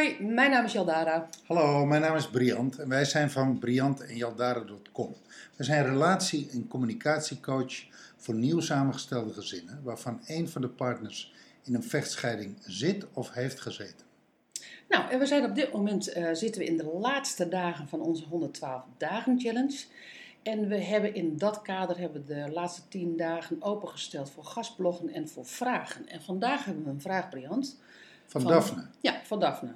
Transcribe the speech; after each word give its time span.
Hoi, 0.00 0.16
mijn 0.20 0.50
naam 0.50 0.64
is 0.64 0.72
Jaldara. 0.72 1.28
Hallo, 1.46 1.86
mijn 1.86 2.00
naam 2.00 2.16
is 2.16 2.28
Briant 2.28 2.78
en 2.78 2.88
wij 2.88 3.04
zijn 3.04 3.30
van 3.30 3.58
Briant 3.58 4.00
en 4.00 4.16
Jaldara.com. 4.16 5.14
We 5.56 5.64
zijn 5.64 5.84
relatie- 5.84 6.48
en 6.52 6.68
communicatiecoach 6.68 7.72
voor 8.16 8.34
nieuw 8.34 8.60
samengestelde 8.60 9.32
gezinnen, 9.32 9.80
waarvan 9.82 10.20
een 10.26 10.48
van 10.48 10.60
de 10.60 10.68
partners 10.68 11.32
in 11.64 11.74
een 11.74 11.82
vechtscheiding 11.82 12.56
zit 12.60 13.06
of 13.12 13.32
heeft 13.32 13.60
gezeten. 13.60 14.06
Nou, 14.88 15.10
en 15.10 15.18
we 15.18 15.26
zijn 15.26 15.44
op 15.44 15.54
dit 15.54 15.72
moment 15.72 16.08
eh, 16.08 16.28
zitten 16.32 16.60
we 16.60 16.66
in 16.66 16.76
de 16.76 16.98
laatste 17.00 17.48
dagen 17.48 17.88
van 17.88 18.00
onze 18.00 18.24
112 18.24 18.84
dagen 18.96 19.40
challenge. 19.40 19.84
En 20.42 20.68
we 20.68 20.76
hebben 20.76 21.14
in 21.14 21.38
dat 21.38 21.62
kader 21.62 21.98
hebben 21.98 22.24
we 22.26 22.34
de 22.34 22.50
laatste 22.52 22.88
10 22.88 23.16
dagen 23.16 23.62
opengesteld 23.62 24.30
voor 24.30 24.44
gastbloggen 24.44 25.08
en 25.08 25.28
voor 25.28 25.46
vragen. 25.46 26.08
En 26.08 26.22
vandaag 26.22 26.64
hebben 26.64 26.84
we 26.84 26.90
een 26.90 27.00
vraag, 27.00 27.28
Briant. 27.28 27.80
Van, 28.26 28.40
Van- 28.40 28.50
Daphne. 28.50 28.86
Ja, 29.00 29.20
van 29.24 29.40
Daphne. 29.40 29.72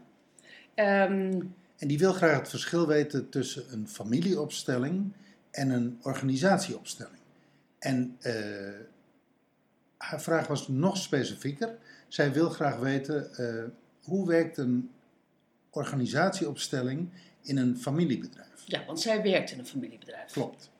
Ehm, 0.74 1.40
En 1.78 1.88
die 1.88 1.98
wil 1.98 2.12
graag 2.12 2.38
het 2.38 2.48
verschil 2.48 2.86
weten 2.86 3.28
tussen 3.28 3.72
een 3.72 3.88
familieopstelling 3.88 5.12
en 5.50 5.70
een 5.70 5.98
organisatieopstelling. 6.02 7.22
En 7.78 8.16
eh, 8.20 8.34
haar 9.96 10.22
vraag 10.22 10.46
was 10.46 10.68
nog 10.68 10.96
specifieker. 10.96 11.78
Zij 12.08 12.32
wil 12.32 12.48
graag 12.50 12.76
weten 12.76 13.34
eh, 13.34 13.64
hoe 14.02 14.26
werkt 14.28 14.56
een 14.56 14.90
organisatieopstelling 15.70 17.08
in 17.42 17.56
een 17.56 17.78
familiebedrijf. 17.78 18.62
ja, 18.66 18.84
want 18.86 19.00
zij 19.00 19.22
werkt 19.22 19.50
in 19.50 19.58
een 19.58 19.66
familiebedrijf. 19.66 20.32
Klopt. 20.32 20.70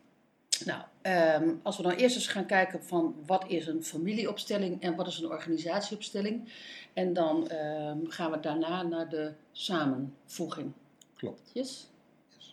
Nou, 0.65 0.83
ehm, 1.03 1.55
als 1.63 1.77
we 1.77 1.83
dan 1.83 1.93
eerst 1.93 2.17
eens 2.17 2.27
gaan 2.27 2.47
kijken 2.47 2.85
van 2.85 3.15
wat 3.27 3.45
is 3.49 3.67
een 3.67 3.85
familieopstelling 3.85 4.83
en 4.83 4.95
wat 4.95 5.07
is 5.07 5.19
een 5.19 5.31
organisatieopstelling. 5.31 6.49
En 6.93 7.13
dan 7.13 7.49
ehm, 7.49 7.99
gaan 8.05 8.31
we 8.31 8.41
daarna 8.41 8.83
naar 8.83 9.09
de 9.09 9.33
samenvoeging. 9.53 10.73
Klopt. 11.17 11.51
Yes? 11.53 11.89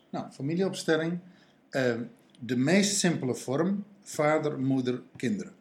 Nou, 0.10 0.32
familieopstelling. 0.32 1.20
eh, 1.70 1.96
de 2.40 2.56
meest 2.56 2.98
simpele 2.98 3.36
vorm: 3.36 3.86
vader, 4.02 4.60
moeder, 4.60 5.02
kinderen. 5.16 5.54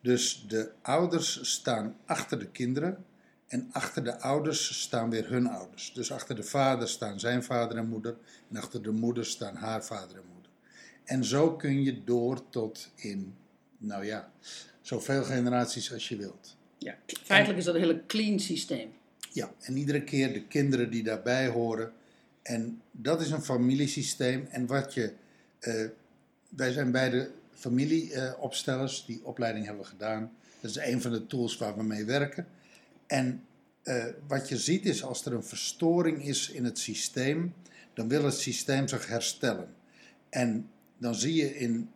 Dus 0.00 0.44
de 0.48 0.72
ouders 0.82 1.52
staan 1.52 1.96
achter 2.06 2.38
de 2.38 2.46
kinderen 2.48 3.04
en 3.46 3.68
achter 3.72 4.04
de 4.04 4.20
ouders 4.20 4.80
staan 4.82 5.10
weer 5.10 5.28
hun 5.28 5.46
ouders. 5.46 5.92
Dus 5.92 6.12
achter 6.12 6.36
de 6.36 6.42
vader 6.42 6.88
staan 6.88 7.20
zijn 7.20 7.42
vader 7.42 7.76
en 7.76 7.88
moeder 7.88 8.16
en 8.50 8.56
achter 8.56 8.82
de 8.82 8.90
moeder 8.90 9.24
staan 9.26 9.56
haar 9.56 9.84
vader 9.84 10.16
en 10.16 10.22
moeder. 10.26 10.37
En 11.08 11.24
zo 11.24 11.56
kun 11.56 11.82
je 11.82 12.04
door 12.04 12.48
tot 12.48 12.90
in, 12.94 13.34
nou 13.78 14.04
ja, 14.04 14.32
zoveel 14.80 15.24
generaties 15.24 15.92
als 15.92 16.08
je 16.08 16.16
wilt. 16.16 16.56
Ja, 16.78 16.96
feitelijk 17.22 17.58
is 17.58 17.64
dat 17.64 17.74
een 17.74 17.80
hele 17.80 18.06
clean 18.06 18.38
systeem. 18.38 18.90
Ja, 19.32 19.52
en 19.60 19.76
iedere 19.76 20.02
keer 20.04 20.32
de 20.32 20.46
kinderen 20.46 20.90
die 20.90 21.02
daarbij 21.02 21.48
horen. 21.48 21.92
En 22.42 22.82
dat 22.90 23.20
is 23.20 23.30
een 23.30 23.42
familiesysteem. 23.42 24.46
En 24.50 24.66
wat 24.66 24.94
je. 24.94 25.12
eh, 25.58 25.84
wij 26.48 26.72
zijn 26.72 26.90
beide 26.90 27.30
familieopstellers, 27.54 29.04
die 29.06 29.20
opleiding 29.24 29.66
hebben 29.66 29.82
we 29.84 29.90
gedaan. 29.90 30.32
Dat 30.60 30.70
is 30.70 30.76
een 30.76 31.00
van 31.00 31.12
de 31.12 31.26
tools 31.26 31.56
waar 31.56 31.76
we 31.76 31.82
mee 31.82 32.04
werken. 32.04 32.46
En 33.06 33.44
eh, 33.82 34.04
wat 34.26 34.48
je 34.48 34.58
ziet 34.58 34.84
is 34.86 35.02
als 35.02 35.24
er 35.24 35.32
een 35.32 35.44
verstoring 35.44 36.24
is 36.24 36.50
in 36.50 36.64
het 36.64 36.78
systeem, 36.78 37.54
dan 37.94 38.08
wil 38.08 38.24
het 38.24 38.34
systeem 38.34 38.88
zich 38.88 39.06
herstellen. 39.06 39.68
En 40.28 40.68
dan 40.98 41.14
zie 41.14 41.34
je 41.34 41.56
in 41.56 41.90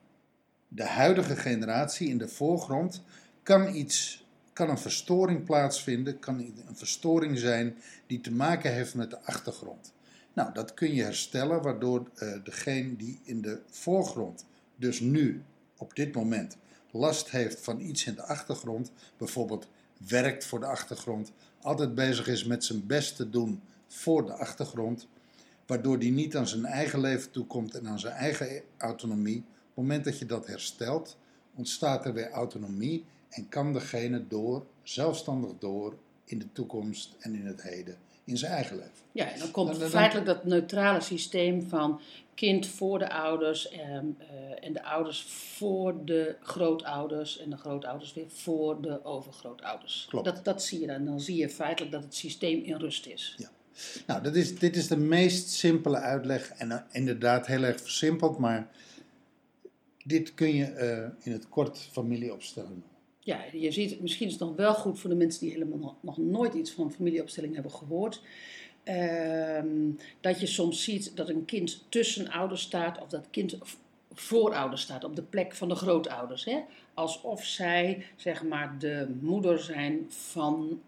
de 0.69 0.87
huidige 0.87 1.37
generatie, 1.37 2.09
in 2.09 2.19
de 2.19 2.29
voorgrond, 2.29 3.03
kan 3.43 3.75
iets, 3.75 4.27
kan 4.53 4.69
een 4.69 4.79
verstoring 4.79 5.45
plaatsvinden, 5.45 6.19
kan 6.19 6.39
een 6.39 6.77
verstoring 6.77 7.39
zijn 7.39 7.77
die 8.07 8.21
te 8.21 8.33
maken 8.33 8.73
heeft 8.73 8.95
met 8.95 9.11
de 9.11 9.21
achtergrond. 9.21 9.93
Nou, 10.33 10.53
dat 10.53 10.75
kun 10.75 10.95
je 10.95 11.03
herstellen, 11.03 11.63
waardoor 11.63 12.11
eh, 12.15 12.33
degene 12.45 12.97
die 12.97 13.21
in 13.25 13.43
de 13.43 13.61
voorgrond, 13.71 14.47
dus 14.77 15.01
nu, 15.01 15.43
op 15.77 15.95
dit 15.97 16.15
moment, 16.15 16.57
last 16.91 17.31
heeft 17.31 17.61
van 17.61 17.81
iets 17.81 18.07
in 18.07 18.15
de 18.15 18.23
achtergrond, 18.23 18.93
bijvoorbeeld 19.17 19.69
werkt 20.09 20.45
voor 20.45 20.61
de 20.61 20.67
achtergrond, 20.67 21.33
altijd 21.61 21.95
bezig 21.95 22.29
is 22.29 22.45
met 22.45 22.65
zijn 22.65 22.87
best 22.87 23.17
te 23.17 23.31
doen 23.31 23.63
voor 23.89 24.27
de 24.27 24.33
achtergrond, 24.33 25.09
waardoor 25.73 25.99
die 25.99 26.13
niet 26.13 26.37
aan 26.37 26.49
zijn 26.49 26.65
eigen 26.65 27.01
leven 27.01 27.31
toekomt 27.31 27.75
en 27.75 27.87
aan 27.89 27.99
zijn 27.99 28.15
eigen 28.15 28.63
autonomie. 28.79 29.37
Op 29.39 29.45
het 29.45 29.77
moment 29.77 30.05
dat 30.05 30.19
je 30.19 30.27
dat 30.27 30.47
herstelt, 30.47 31.17
ontstaat 31.55 32.05
er 32.07 32.13
weer 32.13 32.31
autonomie 32.31 33.05
en 33.29 33.49
kan 33.49 33.73
degene 33.73 34.27
door, 34.29 34.67
zelfstandig 34.83 35.51
door, 35.59 35.95
in 36.25 36.39
de 36.39 36.53
toekomst 36.53 37.17
en 37.21 37.35
in 37.35 37.47
het 37.47 37.63
heden, 37.63 37.97
in 38.25 38.37
zijn 38.37 38.53
eigen 38.53 38.77
leven. 38.77 38.93
Ja, 39.13 39.31
en 39.33 39.39
dan 39.39 39.51
komt 39.51 39.71
Dan- 39.71 39.79
dan- 39.79 39.89
feitelijk 39.89 40.27
dat 40.27 40.45
neutrale 40.45 41.01
systeem 41.01 41.63
van 41.63 42.01
kind 42.35 42.67
voor 42.67 42.99
de 42.99 43.11
ouders 43.11 43.69
en, 43.69 44.17
eh, 44.19 44.67
en 44.67 44.73
de 44.73 44.85
ouders 44.85 45.23
voor 45.23 46.05
de 46.05 46.37
grootouders 46.43 47.39
en 47.39 47.51
de 47.51 47.57
grootouders 47.57 48.15
weer 48.15 48.31
voor 48.31 48.83
de 48.83 49.05
overgrootouders. 49.05 50.07
Klopt. 50.09 50.25
Dat, 50.25 50.45
dat 50.45 50.63
zie 50.63 50.81
je 50.81 50.87
dan. 50.87 51.05
Dan 51.05 51.21
zie 51.21 51.37
je 51.37 51.49
feitelijk 51.49 51.93
dat 51.93 52.03
het 52.03 52.15
systeem 52.15 52.63
in 52.63 52.77
rust 52.77 53.07
is. 53.07 53.37
Nou, 54.07 54.23
dat 54.23 54.35
is, 54.35 54.59
dit 54.59 54.77
is 54.77 54.89
de 54.89 54.97
meest 54.97 55.51
simpele 55.51 55.97
uitleg 55.97 56.51
en 56.51 56.71
eh, 56.71 56.81
inderdaad 56.91 57.47
heel 57.47 57.63
erg 57.63 57.81
versimpeld, 57.81 58.39
maar 58.39 58.71
dit 60.05 60.35
kun 60.35 60.55
je 60.55 60.65
eh, 60.65 61.09
in 61.27 61.33
het 61.33 61.49
kort 61.49 61.79
familieopstellen 61.79 62.69
noemen. 62.69 62.91
Ja, 63.21 63.41
je 63.53 63.71
ziet, 63.71 64.01
misschien 64.01 64.27
is 64.27 64.33
het 64.33 64.43
nog 64.43 64.57
wel 64.57 64.75
goed 64.75 65.01
voor 65.01 65.11
de 65.11 65.17
mensen 65.17 65.41
die 65.41 65.53
helemaal 65.53 65.99
nog, 66.01 66.19
nooit 66.19 66.55
iets 66.55 66.71
van 66.71 66.93
familieopstelling 66.93 67.55
hebben 67.55 67.73
gehoord. 67.73 68.23
ehm, 68.83 69.91
dat 70.21 70.41
je 70.41 70.47
soms 70.47 70.85
ziet 70.85 71.17
dat 71.17 71.29
een 71.29 71.45
kind 71.45 71.85
tussen 71.89 72.31
ouders 72.31 72.63
staat 72.63 73.01
of 73.01 73.09
dat 73.09 73.27
kind 73.31 73.59
voor 74.13 74.55
ouders 74.55 74.83
staat, 74.83 75.05
op 75.05 75.17
de 75.17 75.23
plek 75.23 75.55
van 75.55 75.69
de 75.69 75.75
grootouders. 75.75 76.45
Hè? 76.45 76.61
Alsof 76.95 77.45
zij, 77.45 78.07
zeg 78.17 78.45
maar, 78.45 78.79
de 78.79 79.09
moeder 79.21 79.59
zijn 79.59 80.07
van 80.09 80.81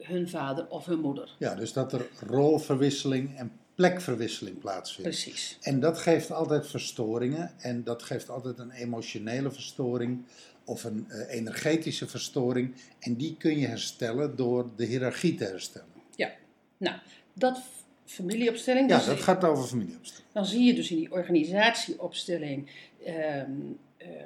hun 0.00 0.28
vader 0.28 0.68
of 0.68 0.86
hun 0.86 1.00
moeder. 1.00 1.34
Ja, 1.38 1.54
dus 1.54 1.72
dat 1.72 1.92
er 1.92 2.06
rolverwisseling 2.26 3.36
en 3.36 3.52
plekverwisseling 3.74 4.58
plaatsvindt. 4.58 5.10
Precies. 5.10 5.58
En 5.60 5.80
dat 5.80 5.98
geeft 5.98 6.30
altijd 6.30 6.66
verstoringen 6.66 7.52
en 7.58 7.84
dat 7.84 8.02
geeft 8.02 8.30
altijd 8.30 8.58
een 8.58 8.70
emotionele 8.70 9.50
verstoring 9.50 10.24
of 10.64 10.84
een 10.84 11.06
eh, 11.08 11.34
energetische 11.34 12.06
verstoring. 12.08 12.74
En 12.98 13.14
die 13.14 13.36
kun 13.36 13.58
je 13.58 13.66
herstellen 13.66 14.36
door 14.36 14.70
de 14.76 14.84
hiërarchie 14.84 15.34
te 15.34 15.44
herstellen. 15.44 15.88
Ja, 16.16 16.32
nou, 16.76 16.96
dat 17.32 17.60
familieopstelling. 18.04 18.90
Ja, 18.90 18.96
dus- 18.96 19.06
dat 19.06 19.20
gaat 19.20 19.44
over 19.44 19.64
familieopstelling. 19.64 20.28
Dan 20.32 20.46
zie 20.46 20.64
je 20.64 20.74
dus 20.74 20.90
in 20.90 20.96
die 20.96 21.12
organisatieopstelling, 21.12 22.70
ehm, 23.04 23.16
eh, 23.16 23.42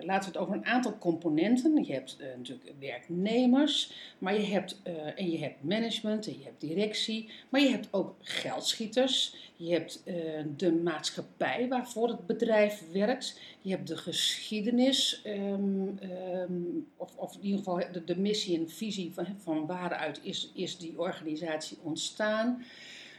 laten 0.00 0.32
we 0.32 0.38
het 0.38 0.46
over 0.46 0.54
een 0.54 0.66
aantal 0.66 0.98
componenten. 0.98 1.84
Je 1.84 1.92
hebt 1.92 2.16
eh, 2.20 2.26
natuurlijk 2.36 2.72
werknemers, 2.78 3.92
maar 4.18 4.34
je 4.40 4.46
hebt, 4.46 4.80
eh, 4.82 5.18
en 5.18 5.30
je 5.30 5.38
hebt 5.38 5.62
management 5.62 6.26
en 6.26 6.38
je 6.38 6.44
hebt 6.44 6.60
directie, 6.60 7.30
maar 7.48 7.60
je 7.60 7.68
hebt 7.68 7.88
ook 7.90 8.14
geldschieters. 8.20 9.36
Je 9.56 9.72
hebt 9.72 10.02
eh, 10.04 10.14
de 10.56 10.72
maatschappij 10.72 11.68
waarvoor 11.68 12.08
het 12.08 12.26
bedrijf 12.26 12.82
werkt. 12.92 13.40
Je 13.60 13.70
hebt 13.70 13.88
de 13.88 13.96
geschiedenis, 13.96 15.20
ehm, 15.24 15.98
ehm, 15.98 16.52
of, 16.96 17.16
of 17.16 17.34
in 17.34 17.42
ieder 17.42 17.58
geval 17.58 17.80
de, 17.92 18.04
de 18.04 18.18
missie 18.18 18.58
en 18.58 18.70
visie 18.70 19.12
van, 19.12 19.26
van 19.38 19.66
waaruit 19.66 20.20
is, 20.22 20.50
is 20.54 20.78
die 20.78 20.98
organisatie 20.98 21.78
ontstaan. 21.82 22.64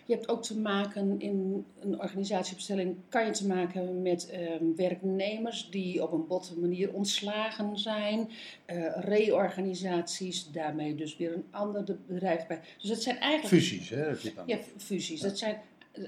Je 0.07 0.13
hebt 0.13 0.29
ook 0.29 0.43
te 0.43 0.57
maken 0.57 1.19
in 1.19 1.65
een 1.79 1.99
organisatieopstelling, 1.99 2.95
kan 3.09 3.25
je 3.25 3.31
te 3.31 3.47
maken 3.47 4.01
met 4.01 4.29
ehm, 4.29 4.63
werknemers 4.75 5.69
die 5.69 6.03
op 6.03 6.11
een 6.11 6.27
botte 6.27 6.59
manier 6.59 6.93
ontslagen 6.93 7.77
zijn, 7.77 8.29
eh, 8.65 8.99
reorganisaties, 8.99 10.51
daarmee 10.51 10.95
dus 10.95 11.17
weer 11.17 11.33
een 11.33 11.45
ander 11.51 11.85
de- 11.85 11.97
bedrijf 12.07 12.47
bij. 12.47 12.59
Dus 12.77 12.89
het 12.89 13.03
zijn 13.03 13.19
eigenlijk 13.19 13.61
Fusies, 13.63 13.89
hè? 13.89 14.05
dan. 14.35 14.43
ja, 14.47 14.57
fusies. 14.77 15.21
Dat 15.21 15.37
zijn 15.37 15.61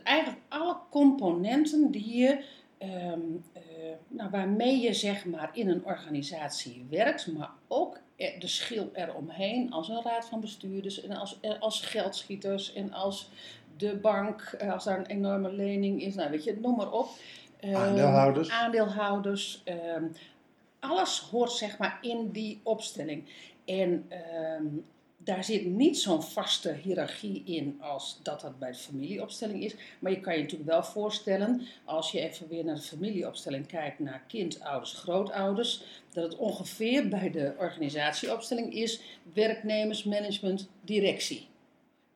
eigenlijk 0.03 0.41
alle 0.47 0.77
componenten 0.89 1.91
die 1.91 2.15
je, 2.17 2.43
ehm, 2.77 3.19
eh, 3.53 3.61
nou, 4.07 4.29
waarmee 4.29 4.77
je 4.79 4.93
zeg 4.93 5.25
maar 5.25 5.49
in 5.53 5.69
een 5.69 5.85
organisatie 5.85 6.85
werkt, 6.89 7.27
maar 7.27 7.51
ook 7.67 7.99
de 8.17 8.47
schil 8.47 8.89
eromheen 8.93 9.71
als 9.71 9.89
een 9.89 10.01
raad 10.03 10.25
van 10.25 10.39
bestuurders 10.41 11.01
en 11.03 11.11
als, 11.11 11.37
eh, 11.41 11.59
als 11.59 11.81
geldschieters 11.81 12.73
en 12.73 12.93
als 12.93 13.29
de 13.77 13.95
bank, 13.95 14.41
eh, 14.41 14.73
als 14.73 14.83
daar 14.83 14.97
een 14.97 15.05
enorme 15.05 15.51
lening 15.51 16.01
is, 16.01 16.15
nou 16.15 16.29
weet 16.29 16.43
je, 16.43 16.57
noem 16.61 16.75
maar 16.75 16.91
op. 16.91 17.07
Ehm, 17.59 17.75
Aandeelhouders. 17.75 18.49
Aandeelhouders. 18.49 19.61
ehm, 19.63 20.03
alles 20.79 21.19
hoort 21.19 21.51
zeg 21.51 21.77
maar 21.77 21.97
in 22.01 22.29
die 22.31 22.59
opstelling. 22.63 23.23
En 23.65 24.05
ehm, 24.09 24.65
daar 25.17 25.43
zit 25.43 25.65
niet 25.65 25.99
zo'n 25.99 26.23
vaste 26.23 26.73
hiërarchie 26.73 27.43
in 27.45 27.77
als 27.81 28.19
dat 28.23 28.41
dat 28.41 28.59
bij 28.59 28.71
de 28.71 28.77
familieopstelling 28.77 29.63
is. 29.63 29.75
Maar 29.99 30.11
je 30.11 30.19
kan 30.19 30.35
je 30.35 30.41
natuurlijk 30.41 30.69
wel 30.69 30.83
voorstellen, 30.83 31.61
als 31.85 32.11
je 32.11 32.19
even 32.19 32.47
weer 32.47 32.63
naar 32.63 32.75
de 32.75 32.81
familieopstelling 32.81 33.67
kijkt, 33.67 33.99
naar 33.99 34.23
kind, 34.27 34.61
ouders, 34.61 34.93
grootouders, 34.93 35.83
dat 36.13 36.23
het 36.23 36.35
ongeveer 36.35 37.07
bij 37.07 37.31
de 37.31 37.53
organisatieopstelling 37.57 38.73
is 38.73 39.01
werknemers, 39.33 40.03
management, 40.03 40.69
directie. 40.81 41.47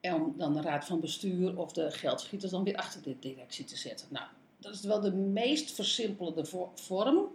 En 0.02 0.14
om 0.14 0.34
dan 0.38 0.54
de 0.54 0.62
raad 0.62 0.86
van 0.86 1.00
bestuur 1.00 1.58
of 1.58 1.72
de 1.72 1.92
geldschieters 1.92 2.52
dan 2.52 2.64
weer 2.64 2.76
achter 2.76 3.02
de 3.02 3.16
directie 3.20 3.66
te 3.66 3.78
zetten. 3.78 4.08
Nou, 4.10 4.26
dat 4.58 4.74
is 4.74 4.82
wel 4.84 5.00
de 5.02 5.12
meest 5.12 5.72
versimpelde 5.72 6.46
vo- 6.46 6.72
vorm. 6.76 7.28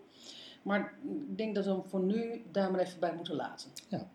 Maar 0.62 0.94
ik 1.28 1.36
denk 1.38 1.54
dat 1.54 1.64
we 1.64 1.70
hem 1.70 1.82
voor 1.84 2.00
nu 2.00 2.42
daar 2.50 2.70
maar 2.70 2.80
even 2.80 3.00
bij 3.00 3.14
moeten 3.14 3.34
laten. 3.34 3.70
Ja. 3.88 4.08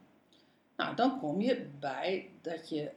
Nou, 0.78 0.96
dan 0.96 1.20
kom 1.20 1.42
je 1.42 1.66
bij 1.80 2.30
dat 2.42 2.70
je 2.70 2.92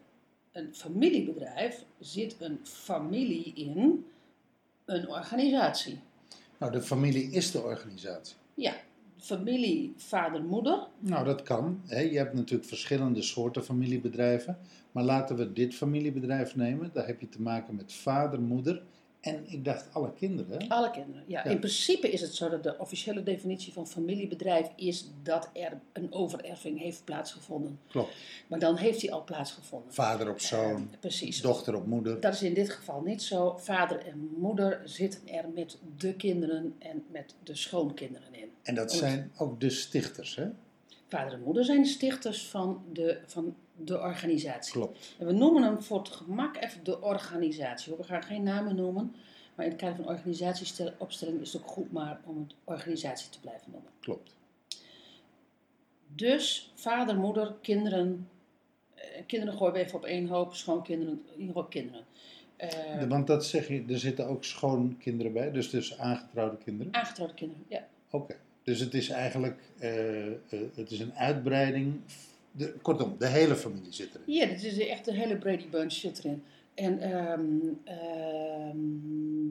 een 0.53 0.75
familiebedrijf 0.75 1.85
zit 2.01 2.37
een 2.41 2.61
familie 2.63 3.53
in 3.55 4.07
een 4.85 5.09
organisatie. 5.09 6.01
Nou, 6.59 6.73
de 6.73 6.83
familie 6.83 7.31
is 7.31 7.51
de 7.51 7.63
organisatie. 7.63 8.37
Ja, 8.55 8.75
familie, 9.25 9.93
vader, 9.97 10.43
moeder. 10.43 10.87
Nou, 10.99 11.25
dat 11.25 11.43
kan. 11.43 11.81
Hè. 11.87 12.01
Je 12.01 12.17
hebt 12.17 12.35
natuurlijk 12.35 12.69
verschillende 12.69 13.23
soorten 13.23 13.65
familiebedrijven. 13.65 14.59
Maar 14.93 15.05
laten 15.05 15.37
we 15.37 15.53
dit 15.53 15.75
familiebedrijf 15.75 16.57
nemen. 16.57 16.91
Daar 16.93 17.07
heb 17.07 17.21
je 17.21 17.29
te 17.29 17.43
maken 17.43 17.75
met 17.75 17.93
vader, 17.93 18.41
moeder 18.41 18.83
en 19.25 19.45
ik 19.47 19.65
dacht 19.65 19.89
alle 19.93 20.13
kinderen. 20.13 20.69
Alle 20.69 20.91
kinderen. 20.91 21.25
Ja, 21.27 21.43
Ja. 21.45 21.51
In 21.51 21.59
principe 21.59 22.11
is 22.11 22.21
het 22.21 22.35
zo 22.35 22.49
dat 22.49 22.63
de 22.63 22.79
officiële 22.79 23.23
definitie 23.23 23.73
van 23.73 23.87
familiebedrijf 23.87 24.69
is 24.77 25.11
dat 25.23 25.51
er 25.53 25.81
een 25.93 26.13
overerving 26.13 26.79
heeft 26.81 27.05
plaatsgevonden. 27.05 27.79
Klopt. 27.89 28.15
Maar 28.47 28.59
dan 28.59 28.77
heeft 28.77 29.01
die 29.01 29.13
al 29.13 29.25
plaatsgevonden. 29.25 29.93
Vader 29.95 30.31
op 30.31 30.41
zoon, 30.41 30.89
Eh, 30.93 30.99
precies. 31.01 31.41
dochter 31.41 31.75
op 31.75 31.87
moeder. 31.87 32.21
Dat 32.21 32.35
is 32.35 32.43
in 32.43 32.55
dit 32.55 32.71
geval 32.71 33.01
niet 33.03 33.23
zo. 33.23 33.57
Vader 33.59 34.07
en 34.07 34.31
moeder 34.37 34.81
zitten 34.85 35.29
er 35.29 35.49
met 35.55 35.79
de 35.97 36.15
kinderen 36.15 36.75
en 36.79 37.05
met 37.11 37.35
de 37.43 37.55
schoonkinderen 37.55 38.35
in. 38.35 38.49
En 38.63 38.75
dat 38.75 38.93
zijn 38.93 39.33
ook 39.37 39.61
de 39.61 39.71
stichters, 39.71 40.37
hè? 40.37 40.47
Vader 41.09 41.33
en 41.33 41.43
moeder 41.43 41.65
zijn 41.65 41.83
de 41.83 41.89
stichters 41.89 42.47
van 42.47 42.85
de, 42.93 43.21
van 43.27 43.57
de 43.77 44.01
organisatie. 44.01 44.73
Klopt. 44.73 45.15
En 45.19 45.27
we 45.27 45.33
noemen 45.33 45.63
hem 45.63 45.83
voor 45.83 45.99
het 45.99 46.09
gemak 46.09 46.57
even 46.57 46.85
de 46.85 47.01
organisatie. 47.01 47.97
We 47.97 48.03
gaan 48.03 48.23
geen 48.23 48.43
namen 48.43 48.77
noemen, 48.77 49.15
maar 49.55 49.65
in 49.65 49.73
het 49.73 49.81
kader 49.81 49.97
van 49.97 50.07
organisatieopstelling 50.09 51.41
is 51.41 51.53
het 51.53 51.63
ook 51.63 51.69
goed 51.69 51.93
maar 51.93 52.21
om 52.25 52.41
het 52.41 52.55
organisatie 52.65 53.31
te 53.31 53.41
blijven 53.41 53.71
noemen. 53.71 53.91
Klopt. 54.01 54.35
Dus 56.09 56.73
vader, 56.75 57.17
moeder, 57.17 57.55
kinderen. 57.61 58.29
eh, 58.95 59.05
kinderen 59.27 59.55
gooien 59.57 59.73
we 59.75 59.79
even 59.81 59.95
op 59.97 60.05
één 60.05 60.27
hoop, 60.27 60.55
schoonkinderen, 60.55 61.13
in 61.27 61.31
ieder 61.41 61.47
geval 61.55 61.69
kinderen. 61.69 62.05
Eh, 62.57 63.05
want 63.09 63.27
dat 63.27 63.47
zeg 63.47 63.69
je, 63.69 63.85
er 63.89 63.99
zitten 63.99 64.27
ook 64.27 64.45
schoonkinderen 64.45 65.33
bij, 65.33 65.51
dus 65.51 65.71
dus 65.71 65.99
aangetrouwde 65.99 66.57
kinderen. 66.57 66.95
aangetrouwde 66.95 67.35
kinderen, 67.35 67.65
ja. 67.69 67.87
Oké. 68.11 68.37
Dus 68.65 68.81
het 68.81 68.95
is 68.95 69.09
eigenlijk 69.09 69.61
eh, 69.79 70.27
eh, 70.27 70.35
het 70.75 70.91
is 70.91 71.01
een 71.01 71.15
uitbreiding. 71.15 72.01
De, 72.51 72.73
kortom, 72.83 73.17
de 73.19 73.27
hele 73.27 73.57
familie 73.57 73.93
zit 73.93 74.15
erin. 74.15 74.35
Ja, 74.35 74.47
dit 74.47 74.65
is 74.65 74.79
echt 74.79 75.07
een 75.07 75.15
hele 75.15 75.37
Brady 75.37 75.69
Bunch 75.69 75.93
zit 75.93 76.19
erin. 76.19 76.43
En 76.75 77.01
ehm, 77.01 77.45
ehm, 77.85 79.49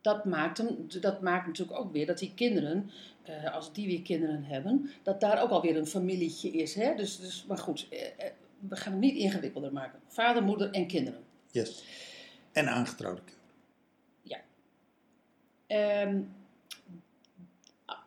dat, 0.00 0.24
maakt 0.24 0.58
hem, 0.58 0.86
dat 1.00 1.22
maakt 1.22 1.46
natuurlijk 1.46 1.78
ook 1.78 1.92
weer 1.92 2.06
dat 2.06 2.18
die 2.18 2.32
kinderen, 2.34 2.90
eh, 3.22 3.54
als 3.54 3.72
die 3.72 3.86
weer 3.86 4.02
kinderen 4.02 4.44
hebben, 4.44 4.90
dat 5.02 5.20
daar 5.20 5.42
ook 5.42 5.50
alweer 5.50 5.76
een 5.76 5.86
familietje 5.86 6.50
is. 6.50 6.74
Hè? 6.74 6.94
Dus, 6.94 7.20
dus, 7.20 7.44
maar 7.48 7.58
goed, 7.58 7.88
we 8.68 8.76
gaan 8.76 8.92
het 8.92 9.00
niet 9.00 9.16
ingewikkelder 9.16 9.72
maken. 9.72 10.00
Vader, 10.06 10.42
moeder 10.42 10.70
en 10.70 10.86
kinderen. 10.86 11.20
Yes. 11.50 11.84
En 12.52 12.68
aangetrouwde 12.68 13.20
kinderen. 13.20 13.40
Ehm, 15.70 16.20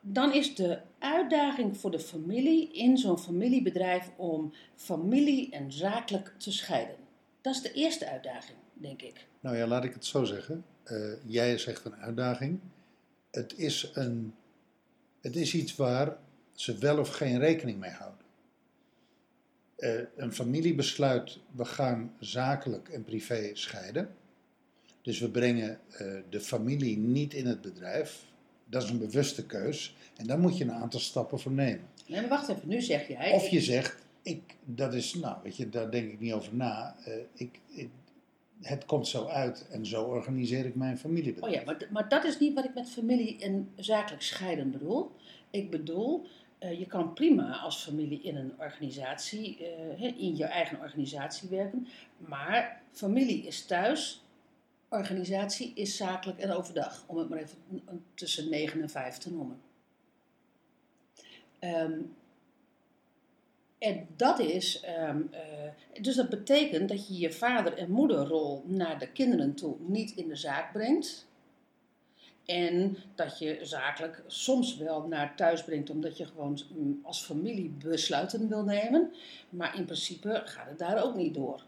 dan 0.05 0.33
is 0.33 0.55
de 0.55 0.79
uitdaging 0.99 1.77
voor 1.77 1.91
de 1.91 1.99
familie 1.99 2.71
in 2.71 2.97
zo'n 2.97 3.19
familiebedrijf 3.19 4.11
om 4.15 4.53
familie 4.75 5.51
en 5.51 5.71
zakelijk 5.71 6.33
te 6.37 6.51
scheiden. 6.51 6.95
Dat 7.41 7.55
is 7.55 7.61
de 7.61 7.73
eerste 7.73 8.09
uitdaging, 8.09 8.57
denk 8.73 9.01
ik. 9.01 9.27
Nou 9.39 9.57
ja, 9.57 9.67
laat 9.67 9.83
ik 9.83 9.93
het 9.93 10.05
zo 10.05 10.23
zeggen. 10.23 10.65
Eh, 10.83 11.11
jij 11.25 11.57
zegt 11.57 11.85
een 11.85 11.95
uitdaging. 11.95 12.59
Het 13.31 13.57
is, 13.57 13.91
een, 13.93 14.33
het 15.21 15.35
is 15.35 15.53
iets 15.53 15.75
waar 15.75 16.17
ze 16.53 16.77
wel 16.77 16.99
of 16.99 17.09
geen 17.09 17.39
rekening 17.39 17.79
mee 17.79 17.91
houden. 17.91 18.25
Eh, 19.75 19.99
een 20.15 20.33
familie 20.33 20.75
besluit, 20.75 21.39
we 21.51 21.65
gaan 21.65 22.13
zakelijk 22.19 22.89
en 22.89 23.03
privé 23.03 23.49
scheiden. 23.53 24.15
Dus 25.01 25.19
we 25.19 25.29
brengen 25.29 25.79
eh, 25.89 26.07
de 26.29 26.39
familie 26.39 26.97
niet 26.97 27.33
in 27.33 27.45
het 27.45 27.61
bedrijf. 27.61 28.31
Dat 28.73 28.83
is 28.83 28.89
een 28.89 28.99
bewuste 28.99 29.45
keus. 29.45 29.95
En 30.15 30.27
daar 30.27 30.39
moet 30.39 30.57
je 30.57 30.63
een 30.63 30.71
aantal 30.71 30.99
stappen 30.99 31.39
voor 31.39 31.51
nemen. 31.51 31.87
Nee, 32.07 32.19
maar 32.19 32.29
wacht 32.29 32.49
even, 32.49 32.67
nu 32.67 32.81
zeg 32.81 33.07
jij. 33.07 33.31
Of 33.33 33.47
je 33.47 33.61
zegt, 33.61 34.05
ik, 34.21 34.55
dat 34.65 34.93
is, 34.93 35.13
nou 35.13 35.37
weet 35.43 35.57
je, 35.57 35.69
daar 35.69 35.91
denk 35.91 36.11
ik 36.11 36.19
niet 36.19 36.33
over 36.33 36.55
na. 36.55 36.95
Eh, 37.05 37.13
ik, 37.33 37.59
ik, 37.67 37.89
het 38.61 38.85
komt 38.85 39.07
zo 39.07 39.25
uit 39.25 39.67
en 39.71 39.85
zo 39.85 40.03
organiseer 40.03 40.65
ik 40.65 40.75
mijn 40.75 40.97
familiebedrijf. 40.97 41.53
Oh 41.53 41.59
ja, 41.59 41.65
maar, 41.65 41.87
maar 41.91 42.09
dat 42.09 42.23
is 42.23 42.39
niet 42.39 42.53
wat 42.53 42.65
ik 42.65 42.73
met 42.73 42.89
familie 42.89 43.39
en 43.39 43.69
zakelijk 43.75 44.21
scheiden 44.21 44.71
bedoel. 44.71 45.11
Ik 45.49 45.69
bedoel, 45.69 46.25
eh, 46.57 46.79
je 46.79 46.85
kan 46.85 47.13
prima 47.13 47.57
als 47.57 47.83
familie 47.83 48.21
in 48.21 48.35
een 48.35 48.53
organisatie, 48.57 49.57
eh, 49.97 50.01
in 50.01 50.35
je 50.35 50.45
eigen 50.45 50.79
organisatie 50.79 51.49
werken. 51.49 51.87
Maar 52.17 52.81
familie 52.91 53.47
is 53.47 53.65
thuis, 53.65 54.22
organisatie 54.93 55.71
is 55.75 55.97
zakelijk 55.97 56.39
en 56.39 56.51
overdag. 56.51 57.03
Om 57.07 57.17
het 57.17 57.29
maar 57.29 57.37
even 57.37 57.57
tussen 58.13 58.49
9 58.49 58.81
en 58.81 58.89
5 58.89 59.17
te 59.17 59.31
noemen. 59.31 59.61
Ehm, 61.59 61.99
en 63.77 64.07
dat 64.15 64.39
is, 64.39 64.79
ehm, 64.79 65.21
eh, 65.31 66.01
dus 66.01 66.15
dat 66.15 66.29
betekent 66.29 66.89
dat 66.89 67.07
je 67.07 67.17
je 67.17 67.31
vader- 67.31 67.77
en 67.77 67.91
moederrol 67.91 68.63
naar 68.65 68.99
de 68.99 69.11
kinderen 69.11 69.53
toe 69.53 69.75
niet 69.79 70.11
in 70.11 70.27
de 70.27 70.35
zaak 70.35 70.71
brengt. 70.71 71.27
En 72.45 72.97
dat 73.15 73.39
je 73.39 73.59
zakelijk 73.61 74.23
soms 74.27 74.77
wel 74.77 75.07
naar 75.07 75.35
thuis 75.35 75.63
brengt, 75.63 75.89
omdat 75.89 76.17
je 76.17 76.25
gewoon 76.25 76.59
mm, 76.75 76.99
als 77.03 77.23
familie 77.23 77.69
besluiten 77.69 78.47
wil 78.47 78.63
nemen. 78.63 79.13
Maar 79.49 79.77
in 79.77 79.85
principe 79.85 80.41
gaat 80.45 80.67
het 80.67 80.79
daar 80.79 81.03
ook 81.03 81.15
niet 81.15 81.33
door. 81.33 81.63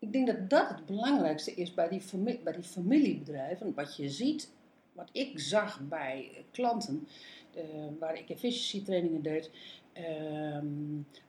Ik 0.00 0.12
denk 0.12 0.26
dat 0.26 0.50
dat 0.50 0.68
het 0.68 0.86
belangrijkste 0.86 1.54
is 1.54 1.74
bij 1.74 1.88
die, 1.88 2.02
bij 2.42 2.52
die 2.52 2.62
familiebedrijven. 2.62 3.74
Wat 3.74 3.96
je 3.96 4.08
ziet, 4.08 4.52
wat 4.92 5.08
ik 5.12 5.38
zag 5.38 5.80
bij 5.88 6.44
klanten, 6.50 7.08
eh, 7.54 7.64
waar 7.98 8.18
ik 8.18 8.28
efficiency 8.28 8.84
trainingen 8.84 9.22
deed, 9.22 9.50
ehm, 9.92 10.66